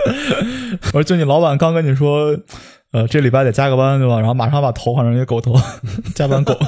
[0.94, 2.36] 我说，就你老板刚跟你说，
[2.92, 4.18] 呃，这礼拜得加个班对吧？
[4.18, 5.54] 然后马上把头换成一个狗头，
[6.16, 6.58] 加班狗。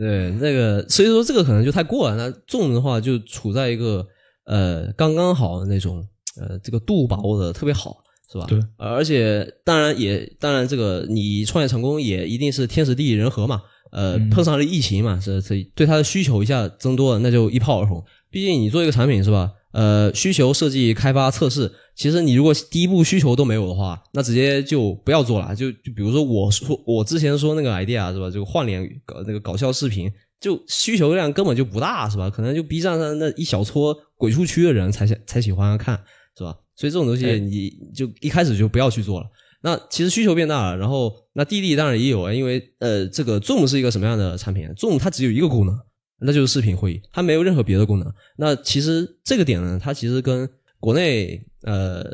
[0.00, 2.16] 对，那个所以说这个可能就太过了。
[2.16, 4.06] 那重的话就处在一个
[4.46, 6.02] 呃刚刚好的那种
[6.40, 7.98] 呃这个度把握的特别好，
[8.32, 8.46] 是吧？
[8.48, 13.60] 对，而且当然也当然这个你创业成功也一定是天时地利人和嘛。
[13.92, 18.00] 呃，碰上了疫情嘛，是是对它的需求一下增多了，那就一炮而红。
[18.30, 19.50] 毕竟你做一个产品是吧？
[19.72, 25.54] 呃，需求设计、开发、测试，其实你如果第一步需求都没有的话，那直接就不要做了。
[25.54, 28.28] 就就比如说我说我之前说那个 idea 是吧？
[28.30, 30.10] 这个换脸搞那个搞笑视频，
[30.40, 32.28] 就需求量根本就不大是吧？
[32.28, 36.02] 可能就 B 站上那一小撮鬼畜区的人才才喜欢看
[36.36, 36.56] 是吧？
[36.74, 39.26] 所以这种东西你就一开始就不要去做了。
[39.62, 45.78] 那其实需求变大了，然后那滴滴当然也有啊，因为呃，这个 Zoom 是一个什么样的产品？Zoom 它只有一个功能。
[46.20, 48.12] 那就是视频会议，它没有任何别的功能。
[48.36, 50.48] 那其实这个点呢，它其实跟
[50.78, 52.04] 国内呃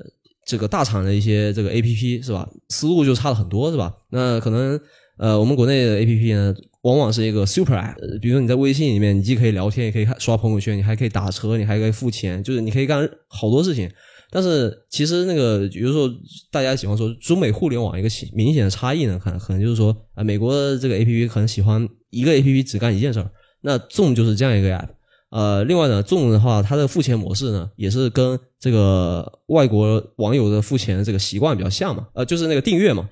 [0.46, 2.48] 这个大厂的一些这个 A P P 是吧？
[2.68, 3.94] 思路就差了很多是吧？
[4.10, 4.78] 那可能
[5.18, 13.90] 呃，我们国内的 A P P 呢，往往是一个 Super App，比如说你在微信里面，你既可以聊天，也可以刷朋友圈，你还可以打车，你还可以付钱，就是你可以干好多事情。
[14.30, 16.12] 但是其实那个，比如说
[16.50, 23.30] 大家喜欢说中美互联网一个明显的差异呢，可能可能就是说啊，美国的这个 A P P 可能喜欢一个 A P P 只干一件事儿，
[23.60, 24.88] 那众就是这样一个 App。
[25.30, 33.08] 呃，另外呢众的话，它的付钱模式呢，也是跟这个外国网友的付钱这个习惯比较像嘛，呃，就是那个订阅嘛，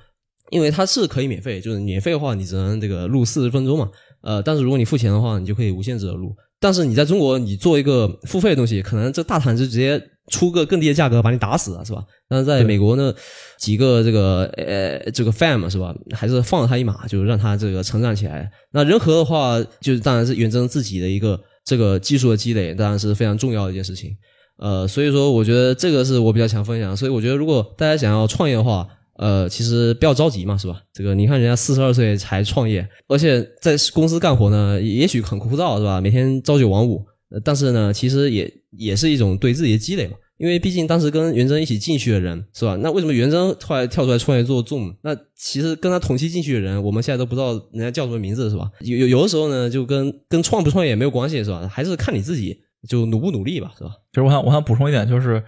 [0.50, 3.90] 因为它是可以免费，就是免费的话，你只能这个录四十分钟嘛，
[4.22, 6.34] 呃，但是如果你付钱的话，你就可以无限制的录。
[6.60, 12.04] 但是你在中国，你做一个付费的东西，可能这大堂就直接出个更低的价格把你打死了，是吧？
[12.28, 13.14] 但是在美国呢，
[13.58, 18.50] 几个这个呃这个 fam 是吧，还是放了他一马，就是让他这个成长起来。
[18.72, 21.40] 那人和的话，就是当然是远征自己的一个。
[21.66, 24.14] 这个技术的积累当然是非常重要的一件事情，
[24.58, 26.94] 呃，所以说我觉得这个是我比较想分享。
[26.94, 30.82] 所以我觉得如果大家想要创业的话，呃，其实不要着急嘛，是吧？
[30.92, 36.02] 这个你看人家四十二岁才创业，而且在公司干活呢，也许很枯燥，是吧？
[36.02, 37.02] 每天朝九晚五，
[37.42, 40.16] 但是呢，其实也也是一种对自己的积累嘛。
[40.36, 42.76] 因为毕竟当时跟元征一起进去的人是吧？
[42.82, 44.92] 那为什么元征突然跳出来创业做 Zoom？
[45.02, 48.68] 那其实跟他同期进去的人，我们现在都不知道人家叫什么名字是吧？
[48.80, 51.68] 有有有的时候呢，就跟跟创不创业也没有关系是吧？
[51.72, 52.58] 还是看你自己
[52.88, 53.90] 就努不努力吧，是吧？
[54.12, 55.40] 其实我想我想补充一点，就是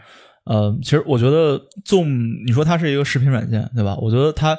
[0.45, 3.97] 呃，其实我觉得 Zoom，你说它是一个视频软件对吧？
[4.01, 4.57] 我觉得它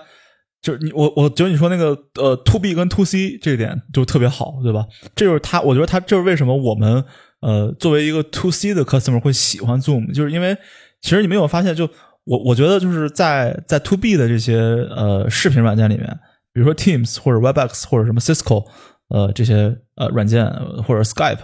[0.67, 4.85] 就是你我我觉得你说那个呃 To B 跟 To C 这一点就特别好对吧？
[5.15, 7.03] 这就是它，我觉得它就是为什么我们。
[7.39, 10.57] 呃，作为一个 to C 的 customer 会喜欢 Zoom，就是因为
[11.01, 11.87] 其实你没有发现，就
[12.23, 16.07] 我我觉得就是在在 to B 的这些呃视频软件里面，
[16.51, 18.65] 比如说 Teams 或者 Webex 或者什么 Cisco
[19.09, 20.51] 呃这些呃软件
[20.83, 21.41] 或者 Skype，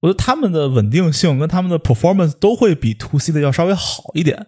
[0.00, 4.46] 我觉得他们的稳定性跟他们的 performance 都会比 to C 的要稍微好一点。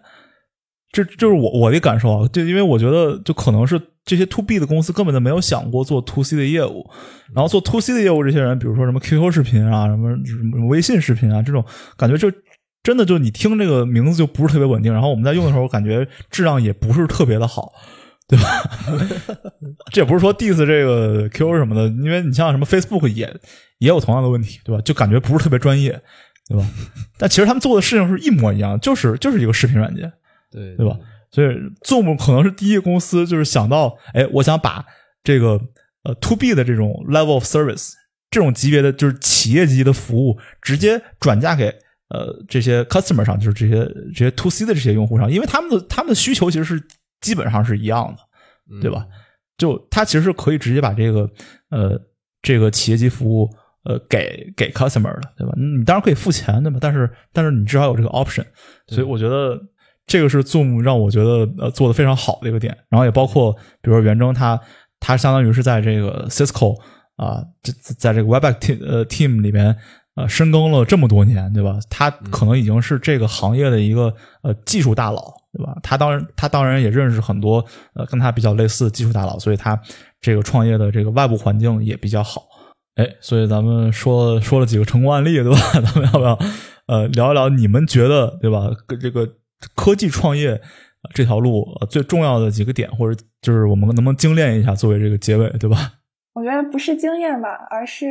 [0.91, 6.89] 这就是我我的感受啊，就因为我觉得就可能是这些 to B 的公司根本就没有想过做 to C 的业务，
[7.35, 11.63] 然后做 to C 的业务，这些人比如说什么 QQ 视频啊，什么什么微信视频啊，这种
[11.97, 12.31] 感觉就
[12.81, 17.73] 真的就你听这个名字就不是特别稳定，然后我们在用的时候感觉质量也不是特别的好，
[18.29, 18.45] 对吧？
[19.91, 23.29] 这也不是说 diss 这个 QQ 什么的，因为你像什么 Facebook 也
[23.79, 24.81] 也有同样的问题，对吧？
[24.81, 26.01] 就感觉不是特别专业，
[26.47, 26.65] 对吧？
[27.17, 30.09] 但其实他们做的事情是一模一样，就是就是一个视频软件。
[30.49, 30.97] 对对吧？
[31.29, 31.47] 所以
[31.81, 34.85] Zoom 可能是第一个公司，就是想到，哎，我想把
[35.23, 35.59] 这个
[36.03, 37.91] 呃 To B 的这种 level of service
[38.31, 41.67] 这种级别的，就是企业级的服务，直接转嫁给
[42.09, 46.81] 呃这些 customer 上，就是这些这些 To C 的这些用户上，因为他们的他们的需求其实是
[47.19, 48.19] 基本上是一样的，
[48.81, 49.05] 对吧？
[49.57, 51.29] 就他其实是可以直接把这个
[51.71, 51.99] 呃
[52.41, 53.49] 这个企业级服务
[53.83, 55.53] 呃给给 customer 的，对吧？
[55.57, 56.77] 你当然可以付钱，对吧？
[56.81, 58.45] 但是但是你至少有这个 option，
[58.87, 59.61] 所以我觉得。
[60.07, 63.51] 这个是 Zoom 让我觉得呃做的非常好的一个点，然后也包括
[63.81, 64.59] 比如说袁征他
[64.99, 66.75] 他相当于是在这个 Cisco
[67.17, 69.75] 啊，在在这个 Webex Team 呃 Team 里面
[70.15, 71.77] 呃深耕了这么多年，对吧？
[71.89, 75.75] 他可能已经是这个行业的一个呃技术大佬，对吧？
[75.83, 79.77] 他当然他当然也认识很多呃跟他比较类似的技术大佬，所以他
[80.21, 82.43] 这个创业的这个外部环境也比较好。
[82.95, 85.59] 哎，所以咱们说说了几个成功案例，对吧？
[85.83, 86.39] 咱们要不要
[86.87, 88.69] 呃聊一聊你们觉得对吧？
[88.87, 89.27] 跟这个。
[89.75, 90.61] 科技创业
[91.13, 95.77] 这条路最重要的几个点，或者就是我们能不能精炼一下，作为这个结尾，对吧？
[96.33, 98.07] 我觉得不是经验吧，而是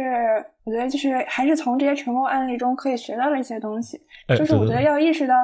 [0.64, 4.00] 我觉得就是还是从这些成功案例中可以学到的一些东西。
[4.36, 5.34] 就是我觉得要意识到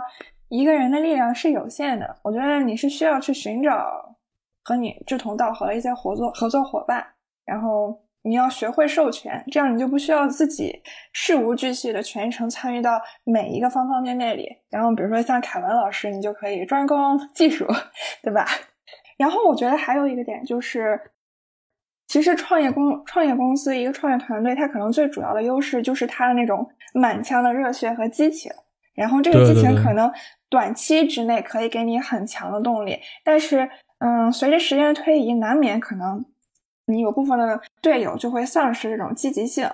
[0.49, 4.17] 一个人的力量是有限的，我觉得你是需要去寻找
[4.65, 7.05] 和你志同道合的一些合作合作伙伴，
[7.45, 7.99] 然后。
[8.25, 10.81] 你要学会授权，这样你就不需要自己
[11.13, 14.49] 事无巨细的全程参与到每一个方方面面里。
[14.71, 17.67] 然后，比如说像凯文老师，你就可以专攻技术，
[18.23, 18.47] 对吧？
[19.19, 21.01] 然后，我觉得还有一个点就是，
[22.07, 26.65] 其实创业公创业公司一个创业团队，它可能最主要的优势就是它的那种
[26.95, 28.53] 满腔的热血和激情。
[28.95, 30.09] 然后，这个激情可能
[30.49, 33.69] 短期之内可以给你很强的动力，但是，
[33.99, 36.25] 嗯，随着时间的推移，难免可能。
[36.87, 39.71] 你有部分的队友就会丧失这种积极性，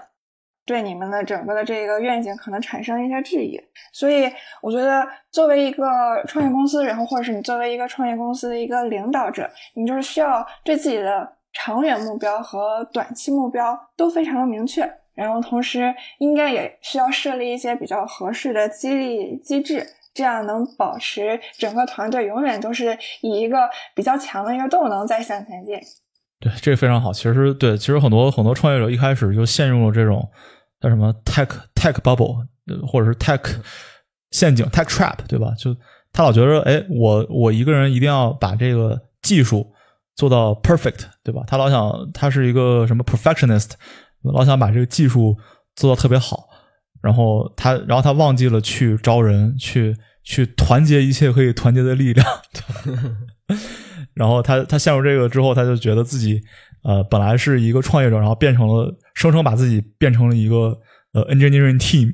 [0.66, 3.58] 对你们的整个的这个愿景可能产生一些质疑。
[3.92, 4.30] 所以，
[4.60, 25.80] 我觉得作为一个创业公司，然后或者是你作为一个创业公司的一个领导者，你就是需要对自己的长远目标和短期目标都非常的明确，然后同时应该也需要设立一些比较合适的激励机制，这样能保持整个团队永远都是以一个比较强的一个动能在向前进。
[26.40, 27.12] 对，这个非常好。
[27.12, 30.28] 其实，对，其实很多很多创业者一开始就陷入了这种
[30.80, 32.46] 叫什么 tech tech bubble，
[32.86, 33.40] 或者是 tech
[34.30, 35.52] 陷阱 tech trap，对吧？
[35.58, 35.74] 就
[36.12, 39.72] 他老觉得，哎，我我一个人一定要把这个技术
[40.14, 41.42] 做到 perfect，对吧？
[41.46, 43.72] 他老想他是一个什么 perfectionist，
[44.22, 45.36] 老想把这个技术
[45.74, 46.48] 做到特别好，
[47.02, 52.26] 然后他然后他忘记了去招人，去去团结一切可以团结的力量。
[54.18, 56.42] 然后他他陷入这个之后，他就觉得自己
[56.82, 60.76] 呃本来是一个创业者，然后变成了生生把自己变成了一个
[61.12, 62.10] 呃 engineering team，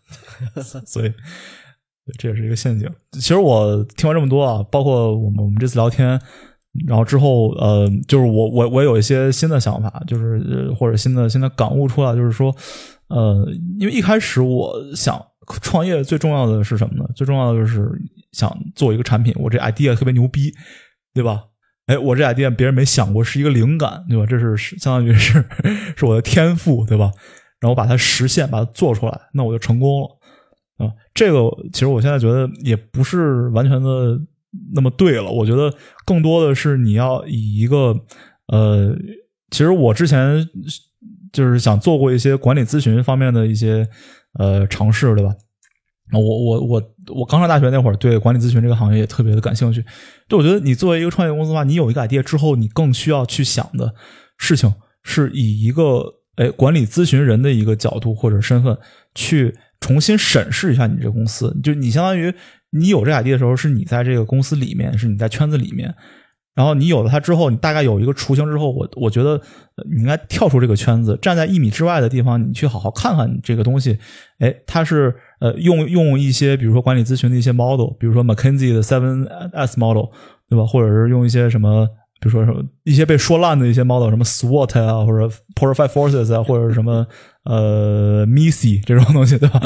[0.86, 1.12] 所以
[2.18, 2.88] 这也是一个陷阱。
[3.12, 6.18] 其实我听完这么多啊，包括我们我们这次聊天，
[6.86, 12.50] 然后之后呃，就是我我我有一些新的想法，就是或者新的新的感悟出来，就是说
[13.08, 13.46] 呃，
[13.78, 15.22] 因为一开始我想
[15.60, 17.06] 创业最重要的是什么呢？
[17.14, 17.86] 最重要的就是
[18.32, 20.50] 想做一个产品，我这 idea 特别牛逼。
[21.16, 21.44] 对吧？
[21.86, 24.26] 哎，我这 idea 别人没想过，是一个灵感，对吧？
[24.26, 25.42] 这是相当于是
[25.96, 27.10] 是我的天赋，对吧？
[27.58, 30.92] 然后把它实现，把它做出来，那我就成功了啊！
[31.14, 34.20] 这个其实我现在觉得也不是完全的
[34.74, 35.30] 那么对了。
[35.30, 35.72] 我觉得
[36.04, 37.96] 更多的是你要以一个
[38.48, 38.94] 呃，
[39.50, 40.46] 其实我之前
[41.32, 43.88] 就是想做过一些管理咨询方面的一些
[44.38, 45.34] 呃尝试，对吧？
[46.12, 46.82] 我我我
[47.14, 49.84] 我刚上大学那会儿，对管理咨询这个行业也特别的感兴趣。
[50.28, 53.94] 就我觉得，你作为一个创业公司的话，你有一个 idea 之后，你更需要去想的
[54.38, 56.04] 事情，是以一个
[56.36, 58.76] 哎管理咨询人的一个角度或者身份，
[59.14, 61.56] 去重新审视一下你这个公司。
[61.62, 62.32] 就你相当于
[62.70, 65.94] 你有这 idea 的时候，是你在这个公司里面，是你在圈子里面。
[66.56, 69.38] 然后你有了它之后，你大概有一个雏形之后，我我觉得
[69.94, 73.98] 你应该跳出这个圈子，站在一米之外的地方，你去好好看看这个东西。
[74.38, 80.06] 哎，它是呃用用一些比如说管理咨询的一些 model，比如说 McKinsey 的 Seven S model，
[80.48, 80.64] 对吧？
[80.64, 81.86] 或者是用一些什么，
[82.20, 87.06] 比如说什么一些被说烂的一些 model，什么 SWOT 啊，或者 p r o f i l e Forces 啊，或者什么
[87.44, 89.60] 呃 MISI 这种东西，对吧？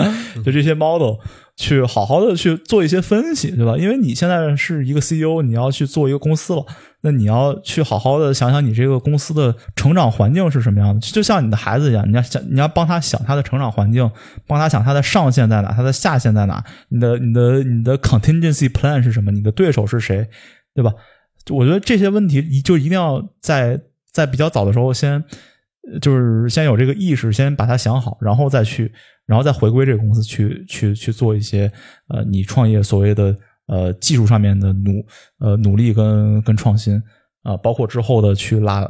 [0.45, 1.19] 就这些 model。
[1.61, 3.77] 去好好的去做一些分析，对吧？
[3.77, 6.65] 因为你现在是一个 CEO，你要去做一个公司了，
[7.03, 11.01] 那你要去好好的想想你这个公司的成长环境是什么样的。
[11.01, 14.11] 就像你的孩子一样，你要想，你要帮他想他的成长环境，
[14.47, 19.31] 帮他想他的上限在哪，他的下限在哪，你的、你的、你的 contingency plan 是什么？
[19.31, 20.27] 你的对手是谁，
[20.75, 20.91] 对吧？
[21.51, 23.79] 我觉得这些问题就一定要在
[24.11, 25.23] 在比较早的时候先，
[26.01, 28.91] 就是先有这个意识，先把它想好，然后再去。
[29.31, 31.71] 然后再回归这个公司去去去做一些
[32.09, 33.37] 呃，你创业所谓的
[33.69, 35.05] 呃技术上面的努
[35.39, 37.01] 呃努力跟跟创新。
[37.43, 38.87] 啊，包括之后的去拉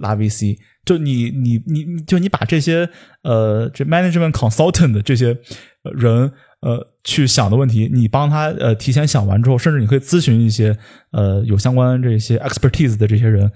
[0.00, 2.88] 拉 VC，就你你你就你把这些
[3.24, 5.36] 呃这 management consultant 的这些
[5.82, 10.78] 人呃去想的问题，你帮他呃提前想完之后，甚至你可以咨询一些
[11.10, 13.50] 呃有相关这些 expertise 的这些人，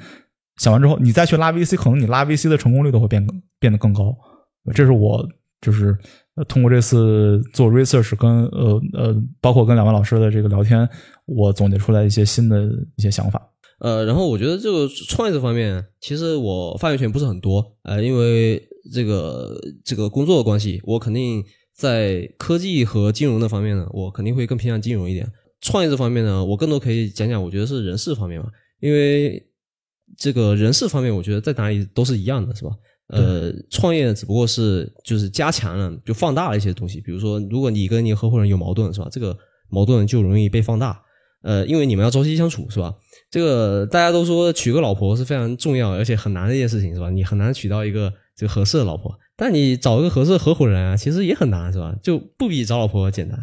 [0.56, 3.24] 想完之后，你再去拉 VC，可能你拉 VC 的成功率都会变
[3.60, 4.12] 变得更高，
[4.74, 5.24] 这是我。
[5.64, 5.96] 就是
[6.34, 10.86] 呃通过这次做 research 跟呃呃，包括跟两位老师的这个聊天，
[11.24, 13.40] 我总结出来一些新的一些想法。
[13.80, 17.64] 呃，然后我觉得这个创业这方面，其实我发言权不是很多。
[17.82, 18.62] 呃，因为
[18.92, 21.42] 这个这个工作的关系，我肯定
[21.74, 25.30] 在科技和金融的方面呢，我肯定会更偏向金融一点。
[25.60, 28.46] 创业这方面呢，我更多可以讲讲，我觉得是人事方面嘛，
[28.80, 29.42] 因为
[30.16, 32.70] 这个人事方面，我觉得在哪里都是一样的，是吧？
[33.08, 37.00] 呃，创业只不过是就是加强了，就放大了一些东西。
[37.02, 39.08] 比如说，如果你跟你合伙人有矛盾，是吧？
[39.12, 39.36] 这个
[39.68, 41.02] 矛盾就容易被放大。
[41.42, 42.94] 呃，因为你们要朝夕相处，是吧？
[43.30, 47.10] 这个大家都说娶个老婆是非常重要而且很难的一件事情，是吧？
[47.10, 51.94] 你很难娶到一个这个合适的老婆，但你找一个合适的合伙人啊，其实也很难，是吧？
[52.02, 53.38] 就不比找老婆简单。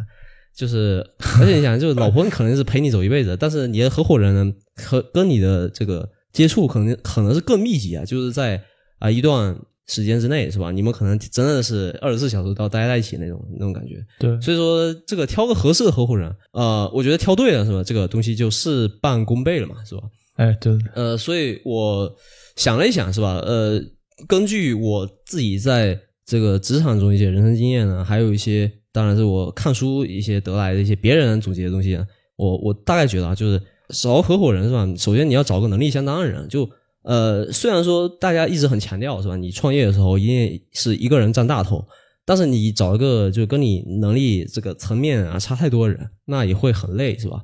[0.52, 1.06] 就是，
[1.40, 8.60] 而且你想，就是老婆你可能是陪你走一辈子，但是你的合伙人呢，和跟你的这个接触可能可能是更密集啊，就是在。
[9.02, 10.70] 啊，一段时间之内是吧？
[10.70, 13.96] 你们可能真的是二十四小时都要待在一起那种那种感觉。
[14.20, 17.82] 对，所以说这个挑个合适的合伙人，呃，我觉得挑对了是吧？
[17.82, 20.02] 这个东西就事半功倍了嘛，是吧？
[20.36, 20.78] 哎，对。
[20.94, 22.08] 呃，所以我
[22.54, 23.38] 想了一想是吧？
[23.44, 23.82] 呃，
[24.28, 31.98] 根据我自己在这个职场中一些人生经验呢，还有一些当然是我看书一些得来的一些别人总结的东西，
[32.36, 34.86] 我我大概觉得啊，就是找合伙人是吧？
[34.96, 36.70] 首先你要找个能力相当的人，就。
[37.02, 39.36] 呃，虽然说大家一直很强调是吧？
[39.36, 41.84] 你创业的时候一定是一个人占大头，
[42.24, 47.42] 但是你找一个就跟你能力这个层面啊差太多的人，那也会很累是吧？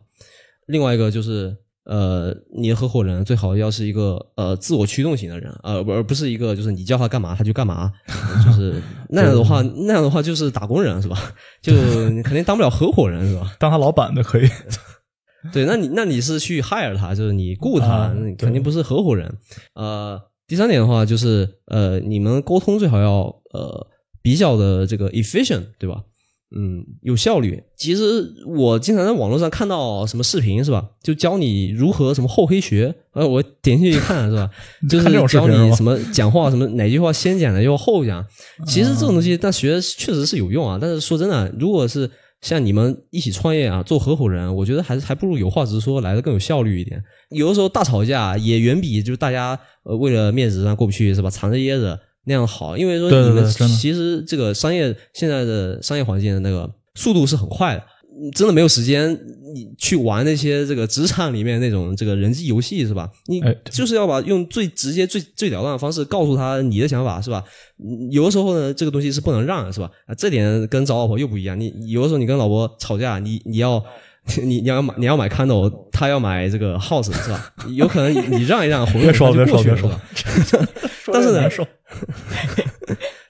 [0.67, 7.91] 另外一个就是呃，你的合伙人最好要是一个呃自我驱动型的人，呃，而不是一个就是你叫他干嘛他就干嘛，
[8.45, 8.75] 就是
[9.11, 11.35] 那样的话，那样的话就是打工人是吧？
[11.63, 11.73] 就
[12.11, 13.57] 你肯定当不了合伙人是吧？
[13.59, 14.49] 当他老板的可以。
[15.53, 19.33] 对，那你那你是去 hire 他，就是你雇他，肯定不是合伙人。
[19.75, 23.23] 呃，第三点的话就是，呃，你们沟通最好要
[23.53, 23.87] 呃
[24.21, 26.03] 比较的这个 efficient，对吧？
[26.57, 27.63] 嗯，有效率。
[27.77, 30.89] 其实我经常在网络上看到什么视频是吧？
[31.03, 34.51] 就教你如何什么厚黑学，呃，我点进去一看是吧？
[34.89, 38.25] 就是教你什么讲话什么哪句话先讲哪句话后讲。
[38.67, 40.79] 其实这种东西，但学确实是有用啊。
[40.81, 42.11] 但是说真的，如果是
[42.41, 47.03] 像你们一起创业啊，做合伙人，我觉得还是还不如有话直说来的更有效率一点。
[47.31, 51.29] 有的时候大吵架也远比就是大家呃为了面子上过不去是吧？
[51.31, 51.99] 藏着掖着。
[52.25, 57.83] 那样好，因为说你们其实这个商业现在的商业环境的那个速度是很快的，
[58.35, 59.13] 真的没有时间
[59.55, 63.09] 你去玩那些这个职场里面那种这个人际游戏是吧？
[63.27, 63.41] 你
[63.71, 67.45] 就是要把用最直接、最最了当的方式告诉他你的想法是吧？
[68.11, 69.91] 有的时候呢，这个东西是不能让是吧？
[70.07, 71.59] 啊，这点跟找老婆又不一样。
[71.59, 73.83] 你有的时候你跟老婆吵架，你你要
[74.43, 77.55] 你你要买你要买 candle，他要买这个 house 是吧？
[77.71, 79.91] 有可能你让一让， 别说别说 别说，
[81.13, 81.49] 但是呢。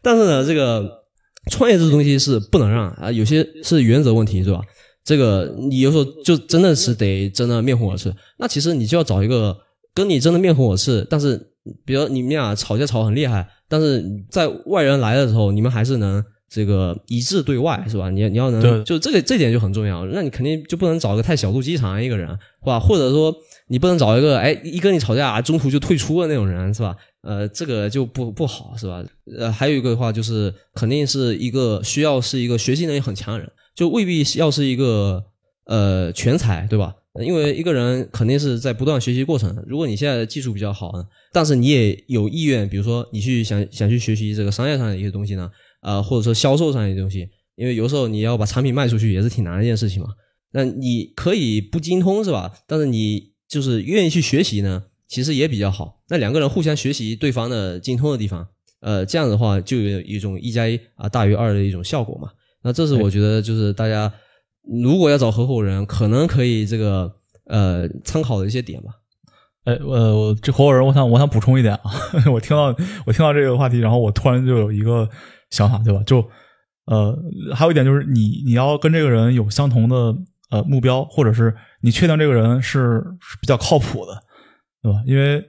[0.00, 1.02] 但是呢，这个
[1.50, 4.60] 创业这东西是不能让啊，有些是原则问题，是吧？
[5.08, 8.14] 这个你有时候就真的是得真的面红耳赤。
[8.36, 9.56] 那其实你就要找一个
[9.94, 11.40] 跟你真的面红耳赤，但是
[11.86, 18.10] 比如你们俩吵架吵很厉害，但是在外人来的时候，你们还是能这个一致对外，是吧？
[18.10, 20.04] 你你要能就这个这点就很重要。
[20.08, 22.78] 那你肯定就不能找一个太小肚鸡肠一个人，是吧？
[22.78, 23.34] 或者说
[23.68, 26.94] 你不能找一个哎一跟你吵架中途就退出的那种人，是吧？
[27.22, 29.02] 呃，这个就不不好，是吧？
[29.38, 35.24] 呃，还有一个的话，就是肯定是一个需要是一个学习能力很强的人，就未必要是一个
[35.66, 36.96] 呃全才，对吧？
[37.24, 39.56] 因为一个人肯定是在不断学习过程。
[39.68, 45.48] 如果你现在的技术比较好呢，但是你也有意愿，比如说你去想想去学习这个商业上的一些东西呢，
[45.82, 50.08] 呃，或者说销售上的一些东西，因为有时候你要把产品卖出去也是挺难的一件事情嘛。
[50.50, 52.52] 那你可以不精通，是吧？
[52.66, 54.86] 但是你就是愿意去学习呢。
[55.06, 58.46] 其实也比较好，那两个人互相学习对方的精通的地方，
[58.80, 62.28] 呃，这样的话就有一种一加一啊大于二的一种效果嘛。
[62.62, 64.12] 那这是我觉得就是大家
[64.82, 67.12] 如果要找合伙人，可能可以这个
[67.46, 68.90] 呃参考的一些点吧。
[69.64, 71.90] 哎，呃，这合伙人，我想我想补充一点啊，
[72.32, 72.74] 我听到
[73.06, 75.08] 我听到这个话题，然后我突然就有一个
[75.50, 76.02] 想法，对吧？
[76.04, 76.24] 就
[76.86, 77.16] 呃，
[77.54, 80.14] 还有一点就是你你要跟这个人有相同的
[80.50, 83.04] 呃目标，或者是你确定这个人是
[83.40, 84.22] 比较靠谱的。
[84.80, 85.02] 对吧？
[85.04, 85.42] 因为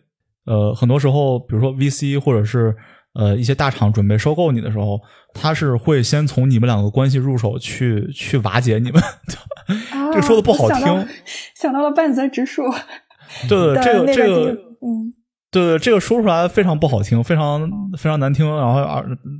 [0.48, 2.76] 呃，很多时候，比如说 VC 或者是
[3.14, 5.00] 呃一些大厂准备收购你的时候，
[5.34, 9.02] 他是会先从你们两个关系入手去去瓦解你们。
[10.12, 11.08] 这个说的不好听，
[11.56, 12.64] 想到了半泽直树。
[13.48, 14.52] 对对，这个这个，
[14.82, 15.14] 嗯，
[15.52, 18.84] 对对，这个说出来非常不好听，非常非常难听，然后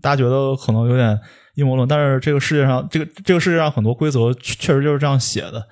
[0.02, 1.20] 大家觉得可能有点
[1.56, 1.88] 阴谋论。
[1.88, 5.68] 但是这个世界上，这个这个世界上很多规则确实就是这样写的。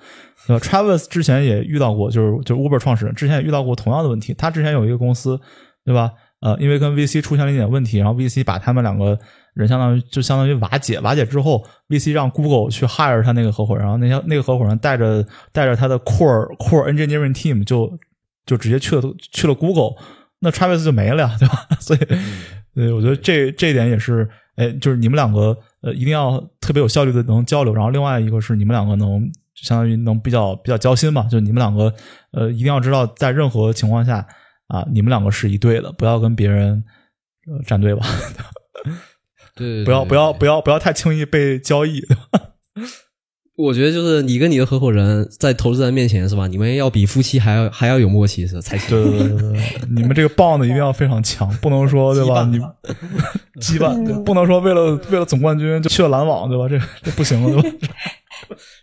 [0.48, 4.34] 呃，Travis 之前也遇到过，就是就是 Uber 创始人之前也遇到过同样的问题。
[4.34, 5.38] 他之前有一个公司，
[5.84, 6.10] 对吧？
[6.40, 9.18] 呃，因为跟 VC 出现了一点问题，然后 VC 把他们两个
[9.54, 17.90] 人相当于就相当于瓦解，瓦解之后，VC 让 Google 去 hire 他那个合伙人，然后那些那个合伙人带着带着他的 core core engineering team 就
[18.46, 19.96] 就直接去了去了 Google，
[20.40, 21.66] 那 Travis 就没了呀， 对吧？
[21.80, 21.98] 所以，
[22.74, 29.30] 对，我觉得这这一点也是，哎，就是你们两个呃一定要特别有效率的能交流，然后另外一个是你们两个能。
[29.60, 31.92] 相当于能比较比较交心嘛，就你们两个，
[32.30, 34.24] 呃，一定要知道在任何情况下
[34.68, 36.82] 啊，你们两个是一对的，不要跟别人
[37.46, 38.06] 呃站队吧。
[39.54, 42.00] 对，不要不要不要不要太轻易被交易。
[43.56, 46.46] 我觉得就是你跟你的合伙人在投资人面前是吧？
[46.46, 48.88] 你们要比夫妻还要还要有默契是才行。
[48.90, 49.60] 对对对对，
[49.90, 52.44] 你们这个 bond 一定要非常强，不能说对吧？
[52.44, 52.60] 你
[53.60, 56.68] 羁绊不能说为了为了总冠军就去了篮网对吧？
[56.68, 57.76] 这 这不行了对吧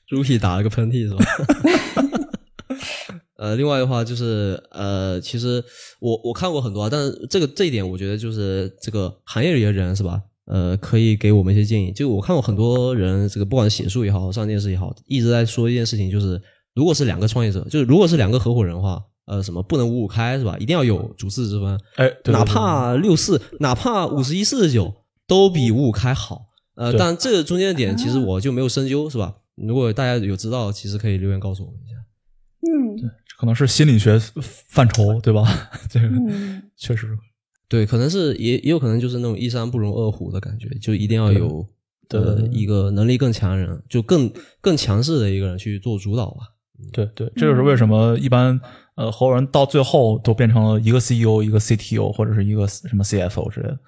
[0.10, 1.26] ？Rookie 打了个喷嚏是吧？
[3.38, 5.64] 呃，另外的话就是呃，其实
[6.00, 10.22] 我我看过很多啊，但是这个这一点我觉得就是这个行业里的人是吧？
[10.46, 11.92] 呃，可以给我们一些建议。
[11.92, 16.40] 就我看过很多人，这个不管写书也好，上电视也好，一直在说一件事情，就是
[16.76, 20.56] 如果是两个创业者，就是如果是两个合伙人的话，呃，什么不能五五开是吧？
[20.60, 21.80] 一定要有主次之分。
[21.96, 24.94] 哎，哪怕六四，哪怕五十一四十九，
[25.28, 26.46] 都比五五开好。
[26.76, 29.34] 呃，但这个中间的点其实我就没有深究是吧？
[29.56, 31.95] 如果大家有知道，其实可以留言告诉我们一下。
[32.72, 34.20] 嗯，对，可能是心理学
[34.68, 35.46] 范畴，对吧？
[35.90, 36.08] 这个
[36.76, 37.18] 确实，
[37.68, 41.66] 对，可能是也也有可能就是那种一山不容二虎的感觉，就一定要有
[42.10, 44.32] 的一个能力更强的人，就更
[44.62, 46.42] 更强势的一个人去做主导吧。
[46.92, 48.60] 对对，这就是为什么一般
[48.96, 53.80] 呃合伙人到最后都变成了一个 CEO、一个 CTO 或者是一个什么 CFO 之类的。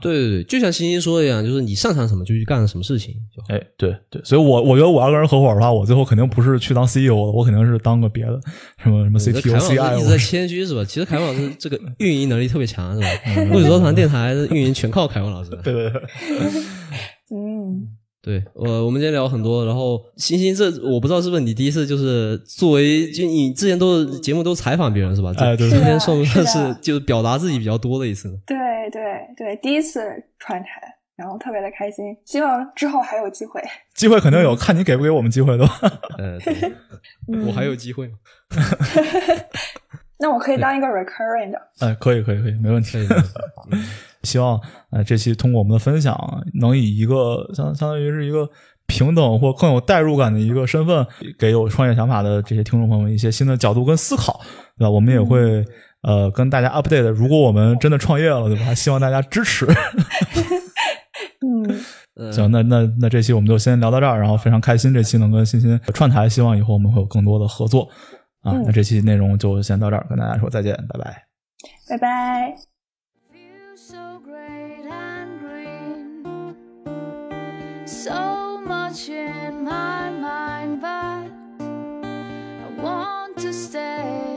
[0.00, 3.14] 对对对，就像欣欣说的一样，就是你擅长什么就去干什么事情。
[3.48, 8.40] 哎，对对，所以我我觉得我要跟人合伙的话，我最后肯定不是去当 CEO 的，我肯定是当个别的
[8.82, 9.98] 什么什么 CTO、CIO。
[9.98, 10.84] 一直在谦虚是吧？
[10.84, 13.08] 其实凯文老师这个运营能力特别强是吧？
[13.52, 15.50] 陆子说团电台的运营全靠凯文老师。
[15.62, 16.02] 对对对。
[17.30, 17.88] 嗯，
[18.22, 25.32] 对，我我们今天聊很多，然后欣欣，这我不知道是不是你第一次，就是作为就你之前都节目都采访别人是吧？
[25.36, 28.28] 哎，对，今天算不算是就是表达自己比较多的一次？
[28.46, 28.56] 对
[28.90, 30.00] 对对，第一次
[30.38, 30.68] 串台，
[31.16, 33.62] 然后特别的开心，希望之后还有机会。
[33.94, 35.80] 机会肯定有，看你给不给我们机会 对吧？
[36.18, 36.38] 呃，
[37.46, 38.14] 我还有机会吗？
[40.20, 41.60] 那我可以当一个 recurring 的。
[41.78, 42.98] 哎，可以可以可以，没问题。
[44.24, 44.60] 希望
[44.90, 46.16] 呃这期通过我们的分享，
[46.60, 48.48] 能以一个相相当于是一个
[48.86, 51.06] 平等或更有代入感的一个身份，
[51.38, 54.40] 给有创业想法的这些听众朋友们一些新的角度跟思考，
[54.76, 54.90] 对吧？
[54.90, 55.64] 我们也会
[56.02, 59.66] 呃跟大家 update 如果我们真的创业了的话希望大家支持。
[61.44, 62.32] 嗯。
[62.32, 67.88] 行那那那这期我们就先聊到这儿然后非常开心这期能跟欣欣串台希望以后我们会有更多的合作。
[68.42, 71.24] 啊那这期内容就先到这儿跟大家说再见拜拜。
[71.88, 72.54] 拜拜。
[77.88, 84.27] So much in my mind but i want to stay.